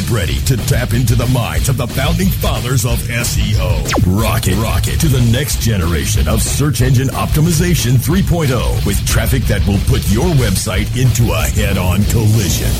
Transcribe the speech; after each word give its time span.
Get 0.00 0.10
ready 0.10 0.40
to 0.46 0.56
tap 0.56 0.94
into 0.94 1.14
the 1.14 1.26
minds 1.26 1.68
of 1.68 1.76
the 1.76 1.86
founding 1.86 2.28
fathers 2.28 2.86
of 2.86 2.96
SEO. 3.00 3.84
Rocket, 4.06 4.56
rocket 4.56 4.98
to 4.98 5.08
the 5.08 5.20
next 5.30 5.60
generation 5.60 6.26
of 6.26 6.40
search 6.40 6.80
engine 6.80 7.08
optimization 7.08 7.96
3.0 7.96 8.86
with 8.86 9.04
traffic 9.06 9.42
that 9.42 9.66
will 9.66 9.80
put 9.88 10.00
your 10.10 10.24
website 10.40 10.88
into 10.96 11.32
a 11.34 11.42
head-on 11.52 12.02
collision. 12.04 12.70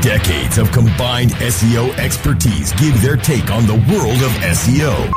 Decades 0.00 0.56
of 0.56 0.72
combined 0.72 1.32
SEO 1.32 1.94
expertise 1.98 2.72
give 2.74 3.02
their 3.02 3.16
take 3.18 3.50
on 3.50 3.66
the 3.66 3.76
world 3.92 4.22
of 4.24 4.32
SEO. 4.40 5.10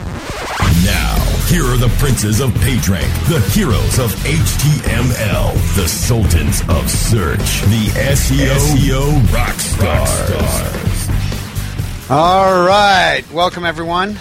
Now, 0.84 1.16
here 1.48 1.64
are 1.64 1.77
the 1.77 1.93
princes 1.98 2.41
of 2.41 2.52
PageRank, 2.59 3.07
the 3.30 3.39
heroes 3.52 4.00
of 4.00 4.11
HTML, 4.25 5.54
the 5.77 5.88
sultans 5.88 6.61
of 6.68 6.89
search, 6.89 7.61
the 7.71 7.88
SEO, 8.11 8.52
SEO 8.52 9.34
rock 9.34 9.57
stars. 9.59 10.93
All 12.16 12.63
right. 12.63 13.23
Welcome, 13.31 13.66
everyone. 13.66 14.20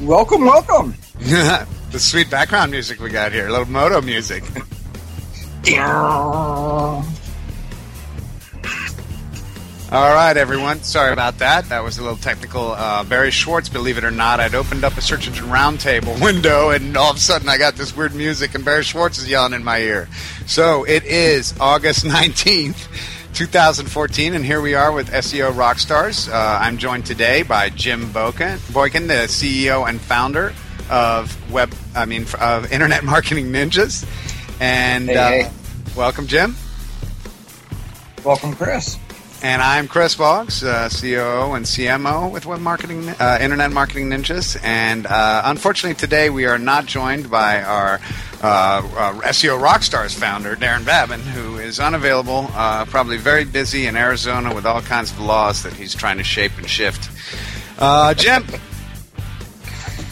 Welcome, 0.00 0.46
welcome. 0.46 0.94
the 1.18 1.98
sweet 1.98 2.30
background 2.30 2.70
music 2.70 2.98
we 2.98 3.10
got 3.10 3.30
here, 3.32 3.46
a 3.46 3.50
little 3.50 3.68
moto 3.68 4.00
music. 4.00 4.42
All 9.92 10.14
right, 10.14 10.34
everyone. 10.34 10.82
Sorry 10.82 11.12
about 11.12 11.36
that. 11.40 11.68
That 11.68 11.84
was 11.84 11.98
a 11.98 12.02
little 12.02 12.16
technical. 12.16 12.70
Uh, 12.70 13.04
Barry 13.04 13.30
Schwartz, 13.30 13.68
believe 13.68 13.98
it 13.98 14.04
or 14.04 14.10
not, 14.10 14.40
I'd 14.40 14.54
opened 14.54 14.82
up 14.82 14.96
a 14.96 15.02
search 15.02 15.26
engine 15.28 15.44
roundtable 15.44 16.18
window, 16.24 16.70
and 16.70 16.96
all 16.96 17.10
of 17.10 17.18
a 17.18 17.20
sudden 17.20 17.50
I 17.50 17.58
got 17.58 17.74
this 17.74 17.94
weird 17.94 18.14
music, 18.14 18.54
and 18.54 18.64
Barry 18.64 18.82
Schwartz 18.82 19.18
is 19.18 19.28
yelling 19.28 19.52
in 19.52 19.62
my 19.62 19.80
ear. 19.80 20.08
So 20.46 20.84
it 20.84 21.04
is 21.04 21.52
August 21.60 22.04
19th. 22.06 23.18
2014, 23.34 24.34
and 24.34 24.44
here 24.44 24.60
we 24.60 24.74
are 24.74 24.92
with 24.92 25.08
SEO 25.10 25.52
Rockstars. 25.52 26.28
Uh, 26.30 26.58
I'm 26.60 26.78
joined 26.78 27.06
today 27.06 27.42
by 27.42 27.70
Jim 27.70 28.12
Boykin, 28.12 28.58
Boykin, 28.72 29.06
the 29.06 29.26
CEO 29.28 29.88
and 29.88 30.00
founder 30.00 30.52
of 30.90 31.50
Web, 31.52 31.72
I 31.94 32.04
mean, 32.04 32.26
of 32.40 32.70
Internet 32.72 33.04
Marketing 33.04 33.46
Ninjas. 33.52 34.04
And 34.60 35.08
Hey, 35.08 35.16
uh, 35.16 35.28
hey. 35.48 35.50
welcome, 35.96 36.26
Jim. 36.26 36.56
Welcome, 38.24 38.54
Chris. 38.54 38.98
And 39.42 39.62
I'm 39.62 39.88
Chris 39.88 40.16
Boggs, 40.16 40.62
uh, 40.62 40.90
COO 40.90 41.54
and 41.54 41.64
CMO 41.64 42.30
with 42.30 42.44
Web 42.44 42.60
Marketing, 42.60 43.08
uh, 43.08 43.38
Internet 43.40 43.72
Marketing 43.72 44.10
Ninjas. 44.10 44.62
And 44.62 45.06
uh, 45.06 45.40
unfortunately, 45.46 45.94
today 45.94 46.28
we 46.28 46.44
are 46.44 46.58
not 46.58 46.84
joined 46.84 47.30
by 47.30 47.62
our 47.62 48.00
uh, 48.42 48.82
uh, 48.84 49.12
SEO 49.30 49.58
Rockstars 49.58 50.14
founder, 50.14 50.56
Darren 50.56 50.84
Babin, 50.84 51.20
who 51.20 51.49
is 51.70 51.78
unavailable, 51.78 52.48
uh, 52.52 52.84
probably 52.86 53.16
very 53.16 53.44
busy 53.44 53.86
in 53.86 53.96
Arizona 53.96 54.52
with 54.52 54.66
all 54.66 54.82
kinds 54.82 55.12
of 55.12 55.20
laws 55.20 55.62
that 55.62 55.72
he's 55.72 55.94
trying 55.94 56.18
to 56.18 56.24
shape 56.24 56.50
and 56.58 56.68
shift. 56.68 57.08
Uh, 57.78 58.12
Jim, 58.12 58.44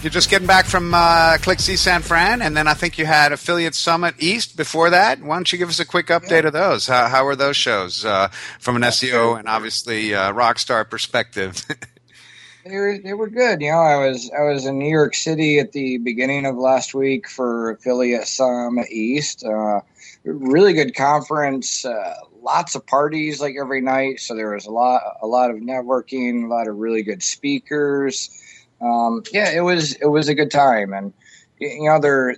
you're 0.01 0.11
just 0.11 0.31
getting 0.31 0.47
back 0.47 0.67
from 0.67 0.95
uh, 0.95 1.37
ClickZ 1.39 1.77
San 1.77 2.03
Fran, 2.03 2.43
and 2.43 2.57
then 2.57 2.69
I 2.69 2.75
think 2.75 2.97
you 2.97 3.07
had 3.07 3.33
Affiliate 3.33 3.75
Summit 3.75 4.15
East 4.21 4.57
before 4.57 4.91
that. 4.91 5.21
Why 5.21 5.35
don't 5.35 5.53
you 5.53 5.59
give 5.59 5.69
us 5.69 5.81
a 5.81 5.85
quick 5.85 6.07
update 6.07 6.45
of 6.45 6.53
those? 6.53 6.87
How, 6.87 7.09
how 7.09 7.25
were 7.25 7.35
those 7.35 7.57
shows 7.57 8.05
uh, 8.05 8.29
from 8.61 8.77
an 8.77 8.83
SEO 8.83 9.37
and 9.37 9.49
obviously 9.49 10.15
uh, 10.15 10.33
rockstar 10.33 10.89
perspective? 10.89 11.67
They 12.65 12.77
were 12.77 12.99
they 13.03 13.15
were 13.15 13.31
good. 13.31 13.63
You 13.63 13.71
know, 13.71 13.79
I 13.79 13.97
was 13.97 14.31
I 14.37 14.43
was 14.43 14.67
in 14.67 14.79
New 14.79 14.91
York 14.91 15.15
City 15.15 15.59
at 15.59 15.73
the 15.73 15.97
beginning 15.97 16.45
of 16.45 16.57
last 16.57 16.93
week 16.93 17.27
for 17.27 17.71
Affiliate 17.71 18.27
Summit 18.27 18.91
East. 18.91 19.43
Uh, 19.43 19.81
really 20.25 20.73
good 20.73 20.95
conference. 20.95 21.85
Uh, 21.85 22.15
lots 22.43 22.75
of 22.75 22.87
parties 22.87 23.41
like 23.41 23.57
every 23.61 23.81
night. 23.81 24.21
So 24.21 24.35
there 24.35 24.53
was 24.55 24.67
a 24.67 24.71
lot 24.71 25.03
a 25.23 25.27
lot 25.27 25.51
of 25.51 25.57
networking, 25.57 26.45
a 26.45 26.49
lot 26.49 26.69
of 26.69 26.77
really 26.77 27.03
good 27.03 27.23
speakers. 27.23 28.31
Um, 28.81 29.23
yeah, 29.33 29.51
it 29.51 29.61
was 29.61 29.95
it 29.95 30.07
was 30.07 30.29
a 30.29 30.35
good 30.35 30.51
time 30.51 30.93
and. 30.93 31.13
You 31.61 31.89
know, 31.89 32.01
there 32.01 32.37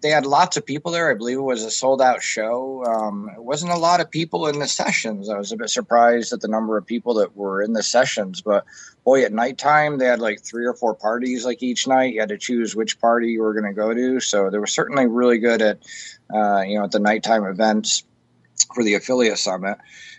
they 0.00 0.08
had 0.08 0.24
lots 0.24 0.56
of 0.56 0.64
people 0.64 0.90
there. 0.92 1.10
I 1.10 1.14
believe 1.14 1.38
it 1.38 1.42
was 1.42 1.64
a 1.64 1.70
sold 1.70 2.00
out 2.00 2.22
show. 2.22 2.84
Um, 2.84 3.30
it 3.34 3.42
wasn't 3.42 3.72
a 3.72 3.78
lot 3.78 4.00
of 4.00 4.10
people 4.10 4.46
in 4.46 4.58
the 4.58 4.66
sessions. 4.66 5.28
I 5.28 5.36
was 5.36 5.52
a 5.52 5.56
bit 5.56 5.70
surprised 5.70 6.32
at 6.32 6.40
the 6.40 6.48
number 6.48 6.76
of 6.76 6.86
people 6.86 7.14
that 7.14 7.36
were 7.36 7.62
in 7.62 7.74
the 7.74 7.82
sessions, 7.82 8.40
but 8.40 8.64
boy, 9.04 9.24
at 9.24 9.32
nighttime 9.32 9.98
they 9.98 10.06
had 10.06 10.20
like 10.20 10.40
three 10.40 10.64
or 10.64 10.74
four 10.74 10.94
parties 10.94 11.44
like 11.44 11.62
each 11.62 11.86
night. 11.86 12.14
You 12.14 12.20
had 12.20 12.30
to 12.30 12.38
choose 12.38 12.74
which 12.74 13.00
party 13.00 13.28
you 13.28 13.42
were 13.42 13.52
going 13.52 13.72
to 13.72 13.78
go 13.78 13.92
to. 13.92 14.20
So 14.20 14.48
they 14.50 14.58
were 14.58 14.66
certainly 14.66 15.06
really 15.06 15.38
good 15.38 15.60
at 15.60 15.78
uh, 16.32 16.62
you 16.62 16.78
know 16.78 16.84
at 16.84 16.92
the 16.92 17.00
nighttime 17.00 17.44
events 17.44 18.04
for 18.74 18.82
the 18.82 18.94
affiliate 18.94 19.38
summit. 19.38 19.78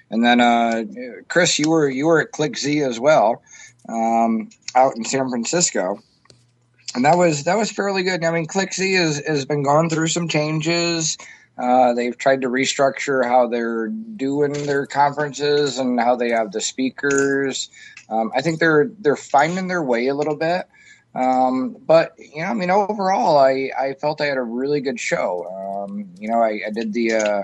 And 0.09 0.23
then 0.23 0.41
uh, 0.41 0.83
Chris, 1.27 1.59
you 1.59 1.69
were 1.69 1.89
you 1.89 2.05
were 2.05 2.21
at 2.21 2.31
ClickZ 2.31 2.87
as 2.87 2.99
well 2.99 3.41
um, 3.89 4.49
out 4.75 4.95
in 4.95 5.03
San 5.03 5.29
Francisco. 5.29 5.99
And 6.97 7.05
that 7.05 7.15
was 7.15 7.43
that 7.43 7.55
was 7.55 7.71
fairly 7.71 8.01
good. 8.01 8.25
I 8.25 8.31
mean, 8.31 8.47
ClickZ 8.47 8.97
has, 8.97 9.23
has 9.27 9.45
been 9.45 9.61
going 9.61 9.87
through 9.87 10.07
some 10.07 10.27
changes. 10.27 11.15
Uh, 11.55 11.93
they've 11.93 12.17
tried 12.17 12.41
to 12.41 12.49
restructure 12.49 13.23
how 13.23 13.47
they're 13.47 13.89
doing 13.89 14.53
their 14.65 14.87
conferences 14.87 15.77
and 15.77 15.99
how 15.99 16.15
they 16.15 16.31
have 16.31 16.51
the 16.51 16.59
speakers. 16.59 17.69
Um, 18.09 18.31
I 18.35 18.41
think 18.41 18.59
they're 18.59 18.89
they're 18.97 19.15
finding 19.15 19.67
their 19.67 19.83
way 19.83 20.07
a 20.07 20.15
little 20.15 20.35
bit. 20.35 20.67
Um, 21.13 21.77
but 21.85 22.15
you 22.17 22.41
know, 22.41 22.47
I 22.47 22.55
mean, 22.55 22.71
overall, 22.71 23.37
I, 23.37 23.69
I 23.79 23.93
felt 23.93 24.19
I 24.19 24.25
had 24.25 24.37
a 24.37 24.41
really 24.41 24.81
good 24.81 24.99
show. 24.99 25.85
Um, 25.85 26.09
you 26.17 26.27
know, 26.27 26.41
I, 26.41 26.61
I 26.65 26.71
did 26.73 26.93
the 26.93 27.13
uh, 27.13 27.43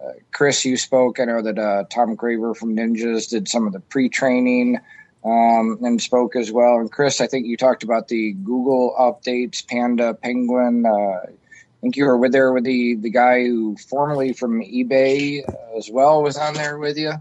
uh, 0.00 0.12
Chris, 0.30 0.64
you 0.64 0.76
spoke. 0.76 1.18
I 1.18 1.24
know 1.24 1.42
that 1.42 1.58
uh, 1.58 1.84
Tom 1.90 2.14
Graver 2.14 2.54
from 2.54 2.76
Ninjas 2.76 3.28
did 3.28 3.48
some 3.48 3.66
of 3.66 3.72
the 3.72 3.80
pre-training 3.80 4.78
um, 5.24 5.78
and 5.82 6.00
spoke 6.00 6.36
as 6.36 6.50
well. 6.50 6.76
And 6.78 6.90
Chris, 6.90 7.20
I 7.20 7.26
think 7.26 7.46
you 7.46 7.56
talked 7.56 7.82
about 7.82 8.08
the 8.08 8.32
Google 8.32 8.94
updates, 8.98 9.66
Panda, 9.66 10.14
Penguin. 10.14 10.84
Uh, 10.86 10.90
I 10.90 11.80
think 11.80 11.96
you 11.96 12.04
were 12.04 12.18
with 12.18 12.32
there 12.32 12.52
with 12.52 12.64
the 12.64 12.96
the 12.96 13.10
guy 13.10 13.44
who 13.44 13.76
formerly 13.76 14.32
from 14.32 14.60
eBay 14.60 15.42
uh, 15.48 15.76
as 15.76 15.90
well 15.90 16.22
was 16.22 16.36
on 16.36 16.54
there 16.54 16.78
with 16.78 16.96
you. 16.96 17.12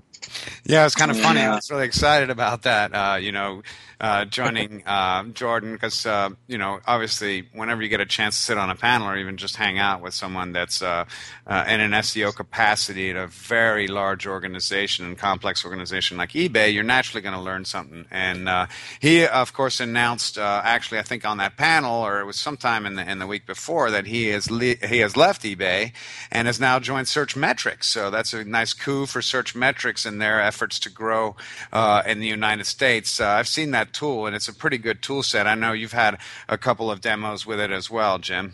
Yeah, 0.66 0.86
it's 0.86 0.96
kind 0.96 1.12
of 1.12 1.20
funny. 1.20 1.42
Yeah. 1.42 1.54
I 1.54 1.56
was 1.56 1.72
really 1.72 1.86
excited 1.86 2.30
about 2.30 2.64
that. 2.64 2.94
Uh, 2.94 3.18
you 3.18 3.32
know, 3.32 3.62
uh, 4.02 4.26
joining 4.26 4.84
uh, 4.86 5.24
Jordan 5.34 5.74
because 5.74 6.06
uh, 6.06 6.30
you 6.48 6.58
know, 6.58 6.80
obviously, 6.86 7.48
whenever 7.54 7.82
you 7.82 7.88
get 7.88 8.02
a 8.02 8.06
chance 8.06 8.36
to 8.36 8.42
sit 8.44 8.58
on 8.58 8.70
a 8.70 8.76
panel 8.76 9.08
or 9.08 9.16
even 9.16 9.38
just 9.38 9.56
hang 9.56 9.78
out 9.78 10.02
with 10.02 10.14
someone 10.14 10.52
that's 10.52 10.82
uh, 10.82 11.06
uh, 11.48 11.66
in 11.68 11.80
an 11.80 11.92
SEO 11.92 12.36
capacity 12.36 13.12
at 13.12 13.16
a 13.16 13.28
very 13.28 13.88
large 13.88 14.26
organization 14.26 15.06
and 15.06 15.18
complex 15.18 15.64
organization 15.64 16.18
like 16.18 16.32
eBay, 16.32 16.74
you're 16.74 16.84
naturally 16.84 17.22
going 17.22 17.36
to 17.36 17.42
learn 17.42 17.64
something. 17.64 18.06
And 18.10 18.50
uh, 18.50 18.68
he, 19.00 19.26
of 19.26 19.54
course, 19.54 19.80
announced 19.80 20.38
uh, 20.38 20.62
actually, 20.64 21.00
I 21.00 21.04
think 21.04 21.26
on 21.26 21.38
that 21.38 21.56
panel, 21.56 22.02
or 22.02 22.20
it 22.20 22.26
was 22.26 22.38
sometime 22.38 22.86
in 22.86 22.96
the 22.96 23.10
in 23.10 23.20
the 23.20 23.28
week 23.28 23.46
before, 23.46 23.92
that 23.92 24.08
he 24.08 24.28
has 24.28 24.50
le- 24.50 24.88
he 24.88 25.00
has 25.00 25.16
left 25.16 25.44
eBay 25.44 25.94
and 26.32 26.48
has 26.48 26.60
now 26.60 26.80
joined 26.80 27.08
Searchmetrics. 27.08 27.84
So 27.84 28.10
that's 28.10 28.34
a 28.34 28.44
nice 28.44 28.74
coup 28.74 29.06
for 29.06 29.20
Searchmetrics 29.22 30.08
in 30.12 30.20
their 30.20 30.42
efforts 30.42 30.80
to 30.80 30.90
grow 30.90 31.36
uh, 31.72 32.04
in 32.06 32.20
the 32.20 32.28
United 32.28 32.66
States. 32.66 33.20
Uh, 33.20 33.28
I've 33.28 33.48
seen 33.48 33.72
that 33.72 33.94
tool, 33.94 34.28
and 34.28 34.36
it's 34.36 34.48
a 34.48 34.54
pretty 34.54 34.78
good 34.78 35.02
tool 35.02 35.24
set. 35.24 35.48
I 35.48 35.56
know 35.56 35.72
you've 35.72 35.94
had 35.94 36.20
a 36.48 36.58
couple 36.58 36.92
of 36.92 37.02
demos 37.02 37.46
with 37.46 37.60
it 37.60 37.72
as 37.72 37.90
well, 37.90 38.20
Jim. 38.20 38.54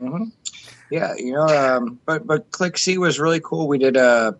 hmm 0.00 0.24
Yeah, 0.90 1.14
you 1.16 1.32
know, 1.32 1.46
um, 1.46 1.98
but 2.04 2.26
but 2.26 2.50
ClickZ 2.50 2.96
was 2.98 3.18
really 3.18 3.40
cool. 3.40 3.68
We 3.68 3.78
did 3.78 3.96
a, 3.96 4.36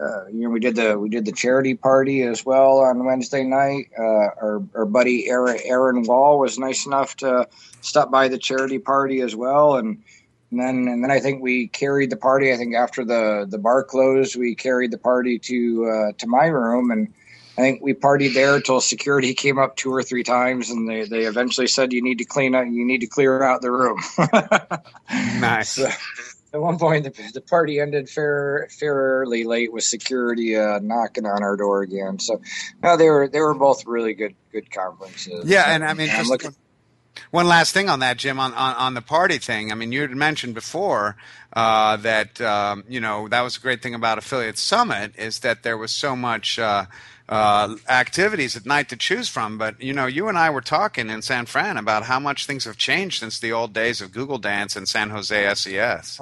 uh, 0.00 0.26
you 0.26 0.40
know, 0.42 0.50
we 0.50 0.60
did 0.60 0.76
the 0.76 0.98
we 0.98 1.08
did 1.08 1.24
the 1.24 1.32
charity 1.32 1.74
party 1.74 2.22
as 2.22 2.44
well 2.44 2.78
on 2.78 3.04
Wednesday 3.04 3.44
night. 3.44 3.90
Uh, 3.98 4.02
our 4.02 4.62
our 4.74 4.84
buddy 4.86 5.28
Aaron 5.28 5.58
Aaron 5.64 6.02
Wall 6.02 6.38
was 6.38 6.58
nice 6.58 6.86
enough 6.86 7.16
to 7.18 7.48
stop 7.80 8.10
by 8.10 8.28
the 8.28 8.38
charity 8.38 8.78
party 8.78 9.20
as 9.20 9.36
well, 9.36 9.76
and 9.76 10.02
and 10.54 10.60
then 10.60 10.92
and 10.92 11.02
then 11.02 11.10
I 11.10 11.18
think 11.18 11.42
we 11.42 11.66
carried 11.68 12.10
the 12.10 12.16
party. 12.16 12.52
I 12.52 12.56
think 12.56 12.74
after 12.74 13.04
the 13.04 13.46
the 13.48 13.58
bar 13.58 13.82
closed, 13.82 14.36
we 14.36 14.54
carried 14.54 14.92
the 14.92 14.98
party 14.98 15.38
to 15.40 15.86
uh, 15.86 16.12
to 16.18 16.26
my 16.26 16.46
room 16.46 16.90
and. 16.90 17.12
I 17.56 17.60
think 17.60 17.82
we 17.82 17.94
partied 17.94 18.34
there 18.34 18.56
until 18.56 18.80
security 18.80 19.32
came 19.44 19.60
up 19.60 19.76
two 19.76 19.92
or 19.94 20.02
three 20.02 20.24
times, 20.24 20.70
and 20.70 20.88
they, 20.88 21.04
they 21.04 21.20
eventually 21.20 21.68
said 21.68 21.92
you 21.92 22.02
need 22.02 22.18
to 22.18 22.24
clean 22.24 22.52
up, 22.52 22.64
you 22.66 22.84
need 22.84 23.02
to 23.02 23.06
clear 23.06 23.44
out 23.44 23.62
the 23.62 23.70
room. 23.70 24.00
Nice. 25.38 25.70
So, 25.70 25.88
at 26.52 26.60
one 26.60 26.78
point, 26.80 27.04
the, 27.04 27.30
the 27.32 27.40
party 27.40 27.78
ended 27.78 28.08
fair, 28.10 28.66
fairly 28.76 29.44
late 29.44 29.72
with 29.72 29.84
security 29.84 30.56
uh, 30.56 30.80
knocking 30.82 31.26
on 31.26 31.44
our 31.44 31.56
door 31.56 31.82
again. 31.82 32.18
So, 32.18 32.40
no, 32.82 32.96
they 32.96 33.08
were 33.08 33.28
they 33.28 33.38
were 33.40 33.54
both 33.54 33.86
really 33.86 34.14
good 34.14 34.34
good 34.50 34.68
conferences. 34.72 35.44
Yeah, 35.48 35.64
and 35.66 35.84
I 35.84 35.94
mean, 35.94 36.10
I'm 36.10 36.16
just 36.18 36.30
looking- 36.30 36.56
one 37.30 37.46
last 37.46 37.72
thing 37.72 37.88
on 37.88 38.00
that, 38.00 38.16
Jim, 38.16 38.40
on, 38.40 38.52
on, 38.54 38.74
on 38.76 38.94
the 38.94 39.02
party 39.02 39.38
thing. 39.38 39.72
I 39.72 39.74
mean, 39.74 39.92
you 39.92 40.00
had 40.00 40.10
mentioned 40.10 40.54
before 40.54 41.16
uh, 41.52 41.96
that 41.98 42.40
um, 42.40 42.84
you 42.88 43.00
know 43.00 43.28
that 43.28 43.42
was 43.42 43.56
a 43.56 43.60
great 43.60 43.82
thing 43.82 43.94
about 43.94 44.18
Affiliate 44.18 44.58
Summit 44.58 45.12
is 45.16 45.40
that 45.40 45.62
there 45.62 45.78
was 45.78 45.92
so 45.92 46.16
much. 46.16 46.58
Uh, 46.58 46.86
uh, 47.26 47.74
activities 47.88 48.54
at 48.54 48.66
night 48.66 48.90
to 48.90 48.96
choose 48.96 49.30
from, 49.30 49.56
but 49.56 49.80
you 49.80 49.94
know, 49.94 50.04
you 50.04 50.28
and 50.28 50.36
I 50.36 50.50
were 50.50 50.60
talking 50.60 51.08
in 51.08 51.22
San 51.22 51.46
Fran 51.46 51.78
about 51.78 52.02
how 52.02 52.20
much 52.20 52.44
things 52.44 52.66
have 52.66 52.76
changed 52.76 53.20
since 53.20 53.38
the 53.38 53.50
old 53.50 53.72
days 53.72 54.02
of 54.02 54.12
Google 54.12 54.36
Dance 54.36 54.76
and 54.76 54.86
San 54.86 55.08
Jose 55.08 55.54
SES. 55.54 56.20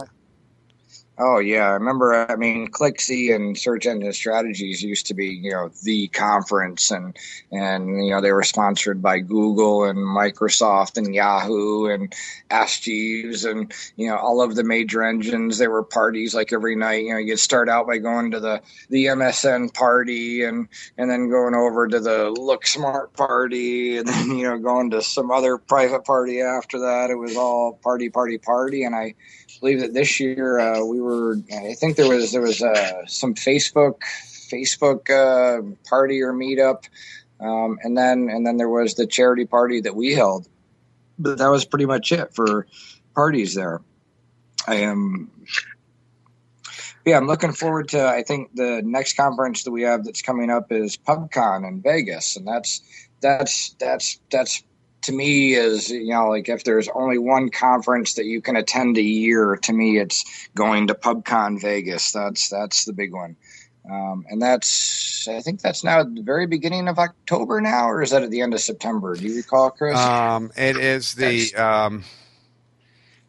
Oh 1.19 1.39
yeah, 1.39 1.69
I 1.69 1.73
remember. 1.73 2.27
I 2.29 2.37
mean, 2.37 2.69
ClickZ 2.69 3.35
and 3.35 3.57
Search 3.57 3.87
Engine 3.87 4.13
Strategies 4.15 4.83
used 4.83 5.07
to 5.07 5.15
be, 5.15 5.27
you 5.27 5.51
know, 5.53 5.71
the 5.85 6.09
conference, 6.09 6.91
and 6.91 7.15
and 7.53 8.05
you 8.05 8.11
know 8.13 8.23
they 8.23 8.33
were 8.33 8.43
sponsored 8.43 9.03
by 9.03 9.19
Google 9.21 9.85
and 9.85 9.99
Microsoft 9.99 10.97
and 10.97 11.15
Yahoo 11.15 11.85
and 11.87 12.15
Ask 12.51 12.83
Jeeves 12.83 13.45
and 13.45 13.73
you 13.97 14.09
know 14.09 14.17
all 14.17 14.43
of 14.43 14.57
the 14.57 14.65
major 14.65 15.03
engines. 15.03 15.59
There 15.59 15.71
were 15.71 15.83
parties 15.85 16.35
like 16.35 16.51
every 16.53 16.75
night. 16.75 17.05
You 17.05 17.13
know, 17.13 17.19
you'd 17.19 17.39
start 17.39 17.69
out 17.69 17.87
by 17.87 17.99
going 17.99 18.31
to 18.31 18.41
the 18.41 18.63
the 18.89 19.07
MSN 19.07 19.75
party 19.75 20.43
and 20.43 20.67
and 20.97 21.11
then 21.11 21.29
going 21.29 21.55
over 21.55 21.89
to 21.89 22.01
the 22.01 22.33
LookSmart 22.39 23.13
party, 23.13 23.99
and 23.99 24.09
then 24.09 24.39
you 24.39 24.45
know 24.45 24.59
going 24.59 24.91
to 24.91 25.03
some 25.03 25.31
other 25.31 25.59
private 25.59 26.05
party 26.05 26.41
after 26.41 26.81
that. 26.81 27.11
It 27.11 27.17
was 27.17 27.37
all 27.37 27.75
party, 27.83 28.09
party, 28.09 28.39
party, 28.39 28.83
and 28.83 28.95
I 28.95 29.15
believe 29.61 29.81
that 29.81 29.95
this 29.95 30.19
year 30.19 30.59
uh, 30.59 30.85
we 30.85 31.01
were. 31.01 31.12
I 31.53 31.75
think 31.75 31.97
there 31.97 32.09
was 32.09 32.33
there 32.33 32.43
was 32.43 32.63
uh, 32.63 33.07
some 33.07 33.35
Facebook 33.35 34.01
Facebook 34.53 35.11
uh, 35.11 35.63
party 35.89 36.23
or 36.23 36.33
meetup, 36.33 36.85
um, 37.41 37.79
and 37.83 37.97
then 37.97 38.29
and 38.31 38.47
then 38.47 38.57
there 38.57 38.69
was 38.69 38.95
the 38.95 39.07
charity 39.07 39.47
party 39.47 39.81
that 39.81 39.97
we 39.97 40.13
held. 40.13 40.49
But 41.19 41.39
that 41.39 41.49
was 41.49 41.65
pretty 41.65 41.87
much 41.87 42.13
it 42.13 42.35
for 42.35 42.67
parties 43.15 43.55
there. 43.55 43.81
I 44.67 44.77
am. 44.77 45.31
Yeah, 47.05 47.17
I'm 47.17 47.27
looking 47.27 47.53
forward 47.53 47.89
to. 47.89 48.07
I 48.07 48.23
think 48.23 48.55
the 48.55 48.81
next 48.85 49.17
conference 49.17 49.65
that 49.65 49.73
we 49.73 49.83
have 49.83 50.05
that's 50.05 50.23
coming 50.23 50.51
up 50.51 50.71
is 50.71 50.97
PubCon 50.97 51.67
in 51.67 51.83
Vegas, 51.83 52.37
and 52.37 52.47
that's 52.47 52.81
that's 53.21 53.75
that's 53.81 54.21
that's 54.31 54.63
to 55.03 55.13
me 55.13 55.55
is 55.55 55.91
you 55.91 56.09
know 56.09 56.29
like 56.29 56.49
if 56.49 56.65
there's 56.65 56.89
only 56.95 57.19
one 57.19 57.51
conference 57.51 58.15
that 58.15 58.25
you 58.25 58.41
can 58.41 58.57
attend 58.57 58.97
a 58.97 59.03
year 59.03 59.57
to 59.63 59.73
me 59.73 59.99
it's 59.99 60.25
going 60.55 60.87
to 60.87 60.95
pubcon 60.95 61.61
vegas. 61.61 62.13
That's 62.13 62.49
that's 62.49 62.85
the 62.85 62.93
big 62.93 63.13
one. 63.13 63.37
Um, 63.91 64.25
and 64.31 64.41
that's 64.41 65.27
i 65.27 65.41
think 65.41 65.61
that's 65.61 65.83
now 65.83 66.01
at 66.01 66.15
the 66.15 66.23
very 66.23 66.47
beginning 66.47 66.87
of 66.87 67.01
october 67.01 67.61
now 67.61 67.91
or 67.91 68.01
is 68.01 68.11
that 68.11 68.23
at 68.23 68.31
the 68.31 68.41
end 68.41 68.55
of 68.55 68.61
september? 68.61 69.17
Do 69.17 69.27
you 69.27 69.37
recall 69.37 69.71
chris? 69.71 69.99
Um, 69.99 70.53
it 70.57 70.77
is 70.77 71.15
the 71.15 71.53
um, 71.57 72.05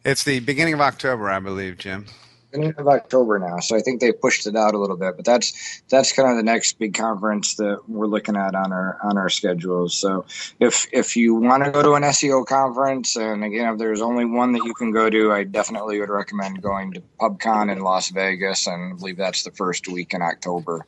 it's 0.04 0.22
the 0.22 0.38
beginning 0.40 0.74
of 0.74 0.80
october 0.80 1.28
i 1.28 1.40
believe 1.40 1.76
jim 1.76 2.06
of 2.54 2.88
October 2.88 3.38
now, 3.38 3.60
so 3.60 3.76
I 3.76 3.80
think 3.80 4.00
they 4.00 4.12
pushed 4.12 4.46
it 4.46 4.56
out 4.56 4.74
a 4.74 4.78
little 4.78 4.96
bit. 4.96 5.16
But 5.16 5.24
that's 5.24 5.82
that's 5.88 6.12
kind 6.12 6.30
of 6.30 6.36
the 6.36 6.42
next 6.42 6.78
big 6.78 6.94
conference 6.94 7.56
that 7.56 7.88
we're 7.88 8.06
looking 8.06 8.36
at 8.36 8.54
on 8.54 8.72
our 8.72 8.98
on 9.02 9.18
our 9.18 9.28
schedules. 9.28 9.94
So 9.94 10.24
if 10.60 10.86
if 10.92 11.16
you 11.16 11.34
want 11.34 11.64
to 11.64 11.70
go 11.70 11.82
to 11.82 11.94
an 11.94 12.02
SEO 12.02 12.46
conference, 12.46 13.16
and 13.16 13.44
again, 13.44 13.72
if 13.72 13.78
there's 13.78 14.00
only 14.00 14.24
one 14.24 14.52
that 14.52 14.64
you 14.64 14.74
can 14.74 14.92
go 14.92 15.10
to, 15.10 15.32
I 15.32 15.44
definitely 15.44 16.00
would 16.00 16.10
recommend 16.10 16.62
going 16.62 16.92
to 16.92 17.02
PubCon 17.20 17.70
in 17.70 17.80
Las 17.80 18.10
Vegas, 18.10 18.66
and 18.66 18.94
I 18.94 18.96
believe 18.96 19.16
that's 19.16 19.42
the 19.42 19.50
first 19.50 19.88
week 19.88 20.14
in 20.14 20.22
October. 20.22 20.86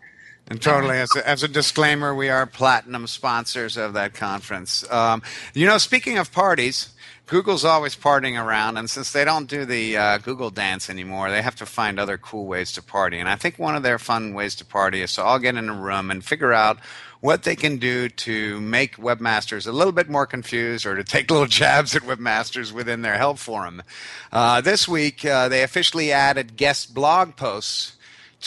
And 0.48 0.62
totally, 0.62 0.98
as 0.98 1.14
a, 1.16 1.28
as 1.28 1.42
a 1.42 1.48
disclaimer, 1.48 2.14
we 2.14 2.28
are 2.28 2.46
platinum 2.46 3.08
sponsors 3.08 3.76
of 3.76 3.94
that 3.94 4.14
conference. 4.14 4.88
Um, 4.92 5.22
you 5.54 5.66
know, 5.66 5.76
speaking 5.76 6.18
of 6.18 6.30
parties, 6.30 6.90
Google's 7.26 7.64
always 7.64 7.96
partying 7.96 8.40
around, 8.40 8.76
and 8.76 8.88
since 8.88 9.11
they 9.11 9.25
don't 9.25 9.49
do 9.49 9.64
the 9.64 9.96
uh, 9.96 10.19
Google 10.19 10.50
dance 10.50 10.88
anymore, 10.88 11.28
they 11.28 11.43
have 11.43 11.56
to 11.56 11.67
find 11.67 11.99
other 11.99 12.17
cool 12.17 12.46
ways 12.46 12.70
to 12.75 12.82
party. 12.82 13.19
And 13.19 13.28
I 13.28 13.34
think 13.34 13.58
one 13.58 13.75
of 13.75 13.82
their 13.82 13.99
fun 13.99 14.32
ways 14.32 14.55
to 14.56 14.64
party 14.64 15.02
is 15.02 15.14
to 15.14 15.25
all 15.25 15.40
get 15.40 15.56
in 15.56 15.69
a 15.69 15.75
room 15.75 16.12
and 16.12 16.25
figure 16.25 16.52
out 16.52 16.78
what 17.20 17.43
they 17.43 17.56
can 17.56 17.78
do 17.78 18.08
to 18.08 18.61
make 18.61 18.96
webmasters 18.96 19.67
a 19.67 19.73
little 19.73 19.93
bit 19.93 20.08
more 20.08 20.26
confused 20.26 20.87
or 20.87 20.94
to 20.94 21.02
take 21.02 21.28
little 21.31 21.46
jabs 21.46 21.96
at 21.96 22.02
webmasters 22.02 22.70
within 22.70 23.02
their 23.02 23.17
help 23.17 23.38
forum. 23.38 23.82
Uh, 24.31 24.61
this 24.61 24.87
week, 24.87 25.25
uh, 25.25 25.49
they 25.49 25.64
officially 25.64 26.12
added 26.12 26.56
guest 26.56 26.94
blog 26.94 27.34
posts 27.34 27.95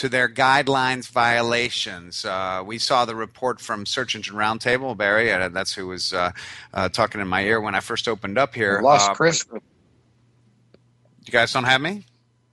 to 0.00 0.08
their 0.08 0.30
guidelines 0.30 1.10
violations. 1.10 2.24
Uh, 2.24 2.62
we 2.64 2.78
saw 2.78 3.04
the 3.04 3.14
report 3.14 3.60
from 3.60 3.84
Search 3.84 4.14
Engine 4.16 4.34
Roundtable, 4.34 4.96
Barry. 4.96 5.30
Uh, 5.30 5.50
that's 5.50 5.74
who 5.74 5.88
was 5.88 6.14
uh, 6.14 6.32
uh, 6.72 6.88
talking 6.88 7.20
in 7.20 7.28
my 7.28 7.42
ear 7.44 7.60
when 7.60 7.74
I 7.74 7.80
first 7.80 8.08
opened 8.08 8.38
up 8.38 8.54
here. 8.54 8.78
I 8.78 8.82
lost 8.82 9.10
Uh, 9.10 9.14
Chris. 9.14 9.44
You 9.52 9.60
guys 11.30 11.52
don't 11.52 11.64
have 11.64 11.82
me? 11.82 12.06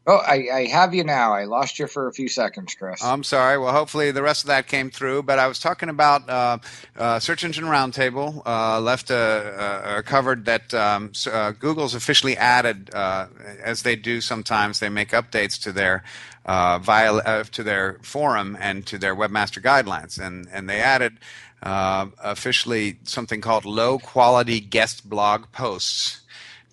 Oh, 0.10 0.18
I, 0.26 0.48
I 0.54 0.66
have 0.68 0.94
you 0.94 1.04
now. 1.04 1.34
I 1.34 1.44
lost 1.44 1.80
you 1.80 1.88
for 1.88 2.08
a 2.08 2.14
few 2.14 2.30
seconds, 2.30 2.76
Chris. 2.76 3.04
I'm 3.04 3.26
sorry. 3.26 3.58
Well, 3.58 3.74
hopefully 3.74 4.12
the 4.12 4.22
rest 4.22 4.44
of 4.46 4.48
that 4.48 4.68
came 4.68 4.90
through. 4.90 5.24
But 5.24 5.38
I 5.38 5.48
was 5.48 5.60
talking 5.60 5.90
about 5.90 6.30
uh, 6.30 6.60
uh, 6.98 7.20
Search 7.20 7.44
Engine 7.44 7.66
Roundtable. 7.66 8.42
Uh, 8.46 8.80
left 8.80 9.10
covered 10.06 10.46
that 10.46 10.74
um, 10.74 11.12
uh, 11.30 11.52
Google's 11.52 11.94
officially 11.94 12.38
added, 12.38 12.90
uh, 12.94 13.28
as 13.62 13.82
they 13.82 13.98
do 13.98 14.22
sometimes. 14.22 14.80
They 14.80 14.88
make 14.88 15.10
updates 15.12 15.62
to 15.64 15.74
their 15.74 16.06
uh, 16.46 16.80
uh, 16.88 17.44
to 17.44 17.64
their 17.64 18.00
forum 18.02 18.58
and 18.62 18.86
to 18.88 18.98
their 18.98 19.14
webmaster 19.14 19.62
guidelines, 19.62 20.18
and 20.26 20.48
and 20.54 20.70
they 20.70 20.80
added 20.80 21.18
officially 21.62 22.98
something 23.04 23.42
called 23.42 23.66
low 23.66 24.00
quality 24.00 24.62
guest 24.62 25.10
blog 25.10 25.52
posts 25.52 26.22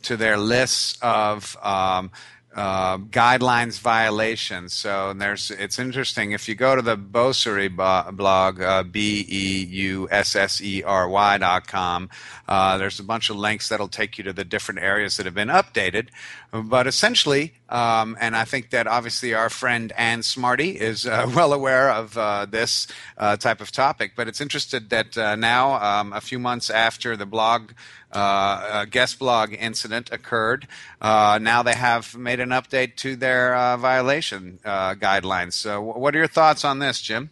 to 0.03 0.17
their 0.17 0.37
lists 0.37 0.99
of 1.03 1.57
um, 1.63 2.11
uh, 2.55 2.99
guidelines 2.99 3.81
violations. 3.81 4.73
So 4.73 5.13
there's 5.13 5.51
it's 5.51 5.79
interesting 5.79 6.33
if 6.33 6.49
you 6.49 6.55
go 6.55 6.77
to 6.77 6.83
the 6.83 6.97
Beussry 6.97 7.69
blog, 8.17 8.63
uh, 8.63 8.85
b 8.85 9.27
e 9.29 9.65
u 9.65 10.09
s 10.11 10.37
s 10.37 10.61
e 10.61 10.83
r 10.83 11.09
y 11.09 11.39
dot 11.39 11.67
com. 11.67 12.09
Uh, 12.47 12.79
there's 12.79 13.01
a 13.01 13.03
bunch 13.03 13.29
of 13.29 13.37
links 13.37 13.69
that'll 13.69 13.89
take 13.89 14.19
you 14.19 14.25
to 14.25 14.33
the 14.33 14.45
different 14.45 14.81
areas 14.81 15.17
that 15.17 15.27
have 15.27 15.35
been 15.35 15.49
updated. 15.49 16.09
But 16.53 16.87
essentially, 16.87 17.55
um, 17.69 18.17
and 18.21 18.37
I 18.37 18.45
think 18.45 18.71
that 18.71 18.87
obviously 18.87 19.35
our 19.35 19.51
friend 19.51 19.93
Ann 19.97 20.23
Smarty 20.23 20.81
is 20.81 21.07
uh, 21.07 21.29
well 21.35 21.53
aware 21.53 21.91
of 21.91 22.15
this 22.51 22.87
type 23.19 23.61
of 23.61 23.73
topic. 23.73 24.13
But 24.15 24.29
it's 24.29 24.41
interested 24.41 24.91
that 24.91 25.17
now, 25.39 25.75
um, 25.75 26.13
a 26.13 26.21
few 26.21 26.39
months 26.39 26.71
after 26.71 27.17
the 27.17 27.27
blog 27.27 27.73
uh, 28.15 28.85
guest 28.87 29.19
blog 29.19 29.55
incident 29.59 30.11
occurred. 30.13 30.67
Uh, 31.01 31.39
now 31.41 31.63
they 31.63 31.75
have 31.75 32.17
made 32.17 32.41
an 32.41 32.51
update 32.51 32.97
to 32.97 33.17
their 33.17 33.55
uh, 33.55 33.77
violation 33.77 34.59
guidelines. 34.65 35.55
So, 35.55 35.81
what 35.81 36.15
are 36.15 36.19
your 36.19 36.29
thoughts 36.29 36.65
on 36.65 36.79
this, 36.79 37.01
Jim? 37.01 37.31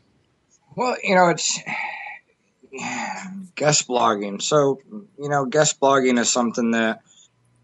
Well, 0.75 0.97
you 1.03 1.15
know, 1.15 1.29
it's 1.29 1.61
guest 3.55 3.89
blogging. 3.89 4.41
So, 4.41 4.81
you 5.19 5.29
know, 5.29 5.45
guest 5.45 5.81
blogging 5.81 6.19
is 6.19 6.31
something 6.31 6.71
that 6.73 7.03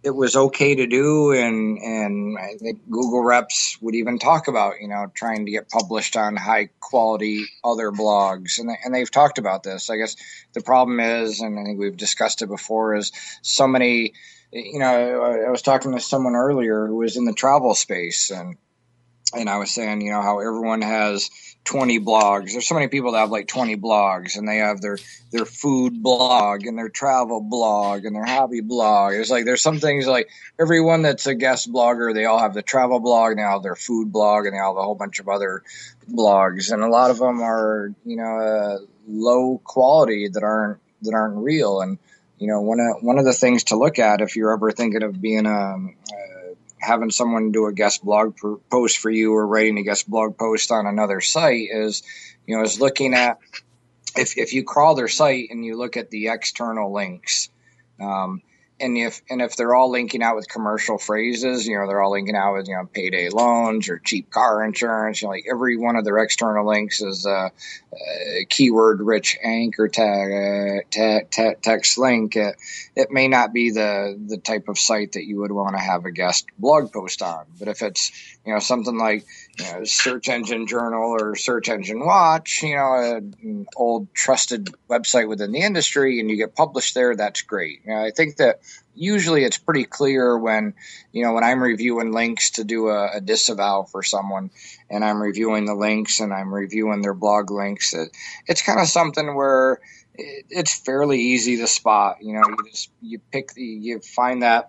it 0.03 0.15
was 0.15 0.37
okay 0.37 0.77
to 0.77 0.87
do 0.87 1.33
and 1.33 1.79
and 1.79 2.39
I 2.39 2.57
think 2.57 2.89
Google 2.89 3.23
reps 3.23 3.77
would 3.81 3.95
even 3.95 4.19
talk 4.19 4.49
about 4.49 4.81
you 4.81 4.89
know 4.89 5.11
trying 5.15 5.47
to 5.47 5.53
get 5.53 5.69
published 5.69 6.17
on 6.17 6.37
high 6.37 6.71
quality 6.81 7.47
other 7.65 7.91
blogs. 7.91 8.59
And 8.59 8.69
they, 8.69 8.79
and 8.85 8.95
they've 8.95 9.11
talked 9.11 9.39
about 9.39 9.63
this. 9.63 9.91
I 9.91 9.97
guess 9.97 10.17
the 10.53 10.61
problem 10.61 11.01
is 11.01 11.41
and 11.41 11.59
I 11.59 11.65
think 11.65 11.79
we've 11.79 11.97
discussed 11.97 12.43
it 12.43 12.49
before 12.49 12.95
is 12.95 13.13
so 13.43 13.67
many 13.67 14.15
you 14.53 14.79
know 14.79 14.87
I 14.87 15.51
was 15.51 15.63
talking 15.63 15.93
to 15.93 16.01
someone 16.01 16.37
earlier 16.37 16.87
who 16.87 16.97
was 16.97 17.17
in 17.17 17.25
the 17.25 17.35
travel 17.35 17.75
space 17.75 18.31
and 18.31 18.57
and 19.35 19.51
I 19.51 19.59
was 19.59 19.73
saying 19.73 20.01
you 20.01 20.13
know 20.13 20.23
how 20.23 20.39
everyone 20.39 20.83
has 20.83 21.29
20 21.65 22.01
blogs. 22.01 22.53
There's 22.53 22.67
so 22.67 22.75
many 22.75 22.89
people 22.89 23.13
that 23.13 23.19
have 23.19 23.31
like 23.31 23.47
20 23.47 23.77
blogs 23.77 24.37
and 24.37 24.49
they 24.49 24.57
have 24.57 24.81
their 24.81 24.99
their 25.31 25.45
food 25.45 26.03
blog 26.03 26.65
and 26.65 26.79
their 26.79 26.89
travel 26.89 27.43
blog 27.43 28.05
and 28.07 28.17
their 28.17 28.25
hobby 28.25 28.61
blog. 28.61 29.13
It's 29.13 29.31
like 29.31 29.45
there's 29.45 29.63
some 29.63 29.79
things 29.79 30.07
like 30.07 30.31
everyone 30.59 31.03
that's 31.03 31.27
a 31.27 31.35
guest 31.35 31.71
blogger, 31.71 32.15
they 32.15 32.25
all 32.25 32.39
have 32.39 32.55
the 32.55 32.63
travel 32.63 33.01
blog, 33.01 33.33
and 33.33 33.39
they 33.39 33.43
all 33.43 33.59
have 33.59 33.63
their 33.63 33.77
food 33.77 34.11
blog, 34.11 34.47
and 34.47 34.55
they 34.55 34.59
all 34.59 34.75
have 34.75 34.81
a 34.81 34.85
whole 34.85 34.95
bunch 34.95 35.21
of 35.21 35.29
other 35.29 35.63
blogs. 36.11 36.73
And 36.73 36.83
a 36.83 36.89
lot 36.89 37.11
of 37.11 37.19
them 37.19 37.43
are, 37.43 37.93
you 38.05 38.17
know, 38.17 38.39
uh, 38.39 38.79
low 39.07 39.61
quality 39.65 40.29
that 40.29 40.43
aren't 40.43 40.81
that 41.03 41.15
aren't 41.15 41.37
real. 41.37 41.81
And 41.83 41.99
you 42.39 42.47
know, 42.47 42.61
one 42.61 42.81
of 42.81 43.03
one 43.03 43.19
of 43.19 43.25
the 43.25 43.33
things 43.33 43.65
to 43.65 43.77
look 43.77 43.99
at 43.99 44.21
if 44.21 44.37
you're 44.37 44.53
ever 44.53 44.71
thinking 44.71 45.03
of 45.03 45.21
being 45.21 45.47
a, 45.47 45.51
a 45.51 46.28
having 46.81 47.11
someone 47.11 47.53
do 47.53 47.67
a 47.67 47.73
guest 47.73 48.05
blog 48.05 48.37
post 48.71 48.99
for 48.99 49.11
you 49.11 49.35
or 49.35 49.47
writing 49.47 49.79
a 49.79 49.83
guest 49.83 50.09
blog 50.09 50.37
post 50.37 50.71
on 50.71 50.87
another 50.87 51.21
site 51.21 51.69
is, 51.71 52.03
you 52.47 52.57
know, 52.57 52.63
is 52.63 52.81
looking 52.81 53.15
at 53.15 53.39
if, 54.17 54.37
if 54.39 54.53
you 54.53 54.65
crawl 54.65 54.95
their 54.95 55.09
site 55.09 55.49
and 55.51 55.65
you 55.65 55.77
look 55.77 55.97
at 55.97 56.11
the 56.11 56.29
external 56.29 56.93
links, 56.93 57.51
um, 58.01 58.43
and 58.81 58.97
if 58.97 59.23
and 59.29 59.43
if 59.43 59.57
they're 59.57 59.75
all 59.75 59.91
linking 59.91 60.23
out 60.23 60.37
with 60.37 60.49
commercial 60.49 60.99
phrases, 60.99 61.67
you 61.67 61.79
know, 61.79 61.87
they're 61.87 62.01
all 62.01 62.13
linking 62.13 62.37
out 62.37 62.55
with 62.55 62.69
you 62.69 62.75
know 62.75 62.89
payday 62.93 63.29
loans 63.29 63.89
or 63.89 63.99
cheap 63.99 64.31
car 64.31 64.65
insurance. 64.65 65.21
You 65.21 65.29
know, 65.29 65.33
like 65.33 65.47
every 65.51 65.77
one 65.77 65.97
of 65.97 66.05
their 66.05 66.19
external 66.19 66.67
links 66.67 67.03
is 67.03 67.27
a, 67.27 67.51
a 67.93 68.45
keyword 68.49 69.01
rich 69.01 69.37
anchor 69.43 69.89
tag 69.89 70.85
uh, 70.99 71.53
text 71.63 71.99
link. 71.99 72.37
It, 72.37 72.57
it 72.95 73.11
may 73.11 73.29
not 73.29 73.53
be 73.53 73.71
the 73.71 74.19
the 74.27 74.39
type 74.39 74.69
of 74.69 74.79
site 74.79 75.13
that 75.13 75.25
you 75.25 75.39
would 75.39 75.53
want 75.53 75.77
to 75.77 75.83
have 75.83 76.05
a 76.05 76.13
guest 76.13 76.47
blog 76.59 76.93
post 76.93 77.23
on, 77.23 77.47
but 77.59 77.69
if 77.69 77.83
it's 77.83 78.13
you 78.45 78.53
know 78.53 78.61
something 78.61 78.97
like 78.97 79.27
you 79.59 79.65
know, 79.65 79.85
Search 79.85 80.29
Engine 80.29 80.67
Journal 80.67 81.17
or 81.21 81.35
Search 81.35 81.69
Engine 81.69 82.05
Watch, 82.05 82.63
you 82.63 82.77
know, 82.77 83.17
an 83.43 83.67
old 83.77 84.13
trusted 84.15 84.75
website 84.89 85.29
within 85.29 85.53
the 85.53 85.61
industry, 85.61 86.21
and 86.21 86.31
you 86.31 86.37
get 86.37 86.55
published 86.55 86.95
there, 86.95 87.17
that's 87.17 87.43
great. 87.43 87.81
You 87.85 87.95
know, 87.95 88.05
I 88.05 88.11
think 88.11 88.37
that 88.37 88.61
usually 88.95 89.45
it's 89.45 89.59
pretty 89.59 89.85
clear 89.85 90.37
when 90.37 90.75
you 91.13 91.23
know 91.23 91.33
when 91.33 91.45
i'm 91.45 91.63
reviewing 91.63 92.13
links 92.13 92.51
to 92.51 92.65
do 92.65 92.89
a, 92.89 93.17
a, 93.17 93.21
disavow 93.21 93.85
for 93.85 94.03
someone 94.03 94.51
and 94.91 95.05
i'm 95.05 95.21
reviewing 95.23 95.65
the 95.65 95.75
links 95.75 96.21
and 96.21 96.33
i'm 96.33 96.53
reviewing 96.53 97.01
their 97.01 97.15
blog 97.15 97.51
links 97.51 97.95
it, 97.95 98.11
it's 98.47 98.63
kind 98.63 98.81
of 98.81 98.89
something 98.89 99.35
where 99.35 99.81
it, 100.15 100.45
it's 100.51 100.79
fairly 100.79 101.21
easy 101.21 101.57
to 101.57 101.67
spot 101.67 102.17
you 102.21 102.33
know 102.33 102.43
you 102.49 102.71
just 102.71 102.91
you 103.01 103.19
pick 103.31 103.53
the 103.55 103.63
you 103.63 104.01
find 104.01 104.43
that 104.43 104.67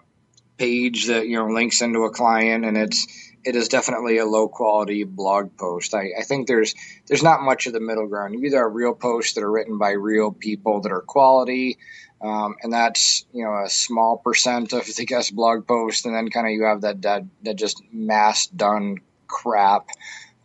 page 0.57 1.07
that 1.07 1.27
you 1.27 1.37
know 1.37 1.47
links 1.47 1.81
into 1.81 2.03
a 2.03 2.11
client 2.11 2.65
and 2.65 2.77
it's 2.77 3.07
it 3.45 3.55
is 3.55 3.69
definitely 3.69 4.17
a 4.17 4.25
low 4.25 4.47
quality 4.47 5.03
blog 5.03 5.55
post. 5.57 5.93
I, 5.93 6.11
I, 6.19 6.23
think 6.23 6.47
there's 6.47 6.75
there's 7.07 7.23
not 7.23 7.41
much 7.41 7.67
of 7.67 7.73
the 7.73 7.79
middle 7.79 8.07
ground. 8.07 8.33
You 8.33 8.43
either 8.45 8.63
have 8.63 8.73
real 8.73 8.93
posts 8.93 9.33
that 9.33 9.43
are 9.43 9.51
written 9.51 9.77
by 9.77 9.91
real 9.91 10.31
people 10.31 10.81
that 10.81 10.91
are 10.91 11.01
quality, 11.01 11.77
um, 12.21 12.55
and 12.61 12.73
that's 12.73 13.25
you 13.33 13.43
know 13.43 13.63
a 13.63 13.69
small 13.69 14.17
percent 14.17 14.73
of 14.73 14.85
the 14.85 15.05
guest 15.05 15.35
blog 15.35 15.67
post, 15.67 16.05
and 16.05 16.15
then 16.15 16.29
kind 16.29 16.47
of 16.47 16.53
you 16.53 16.63
have 16.63 16.81
that 16.81 17.01
that, 17.03 17.23
that 17.43 17.55
just 17.55 17.81
mass 17.91 18.47
done 18.47 18.97
crap 19.27 19.87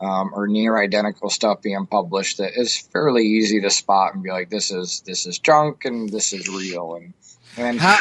um, 0.00 0.30
or 0.34 0.46
near 0.46 0.76
identical 0.76 1.30
stuff 1.30 1.62
being 1.62 1.86
published 1.86 2.38
that 2.38 2.52
is 2.56 2.76
fairly 2.76 3.24
easy 3.24 3.60
to 3.60 3.70
spot 3.70 4.14
and 4.14 4.22
be 4.22 4.30
like 4.30 4.50
this 4.50 4.70
is 4.70 5.02
this 5.06 5.26
is 5.26 5.38
junk 5.38 5.84
and 5.84 6.10
this 6.10 6.32
is 6.32 6.48
real. 6.48 6.94
And 6.94 7.14
and 7.56 7.80
how 7.80 7.98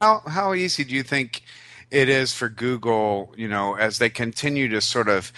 how, 0.00 0.22
how 0.26 0.54
easy 0.54 0.84
do 0.84 0.94
you 0.94 1.02
think 1.02 1.42
it 1.90 2.08
is 2.08 2.34
for 2.34 2.48
Google, 2.48 3.32
you 3.36 3.48
know, 3.48 3.74
as 3.74 3.98
they 3.98 4.10
continue 4.10 4.68
to 4.68 4.80
sort 4.80 5.08
of 5.08 5.32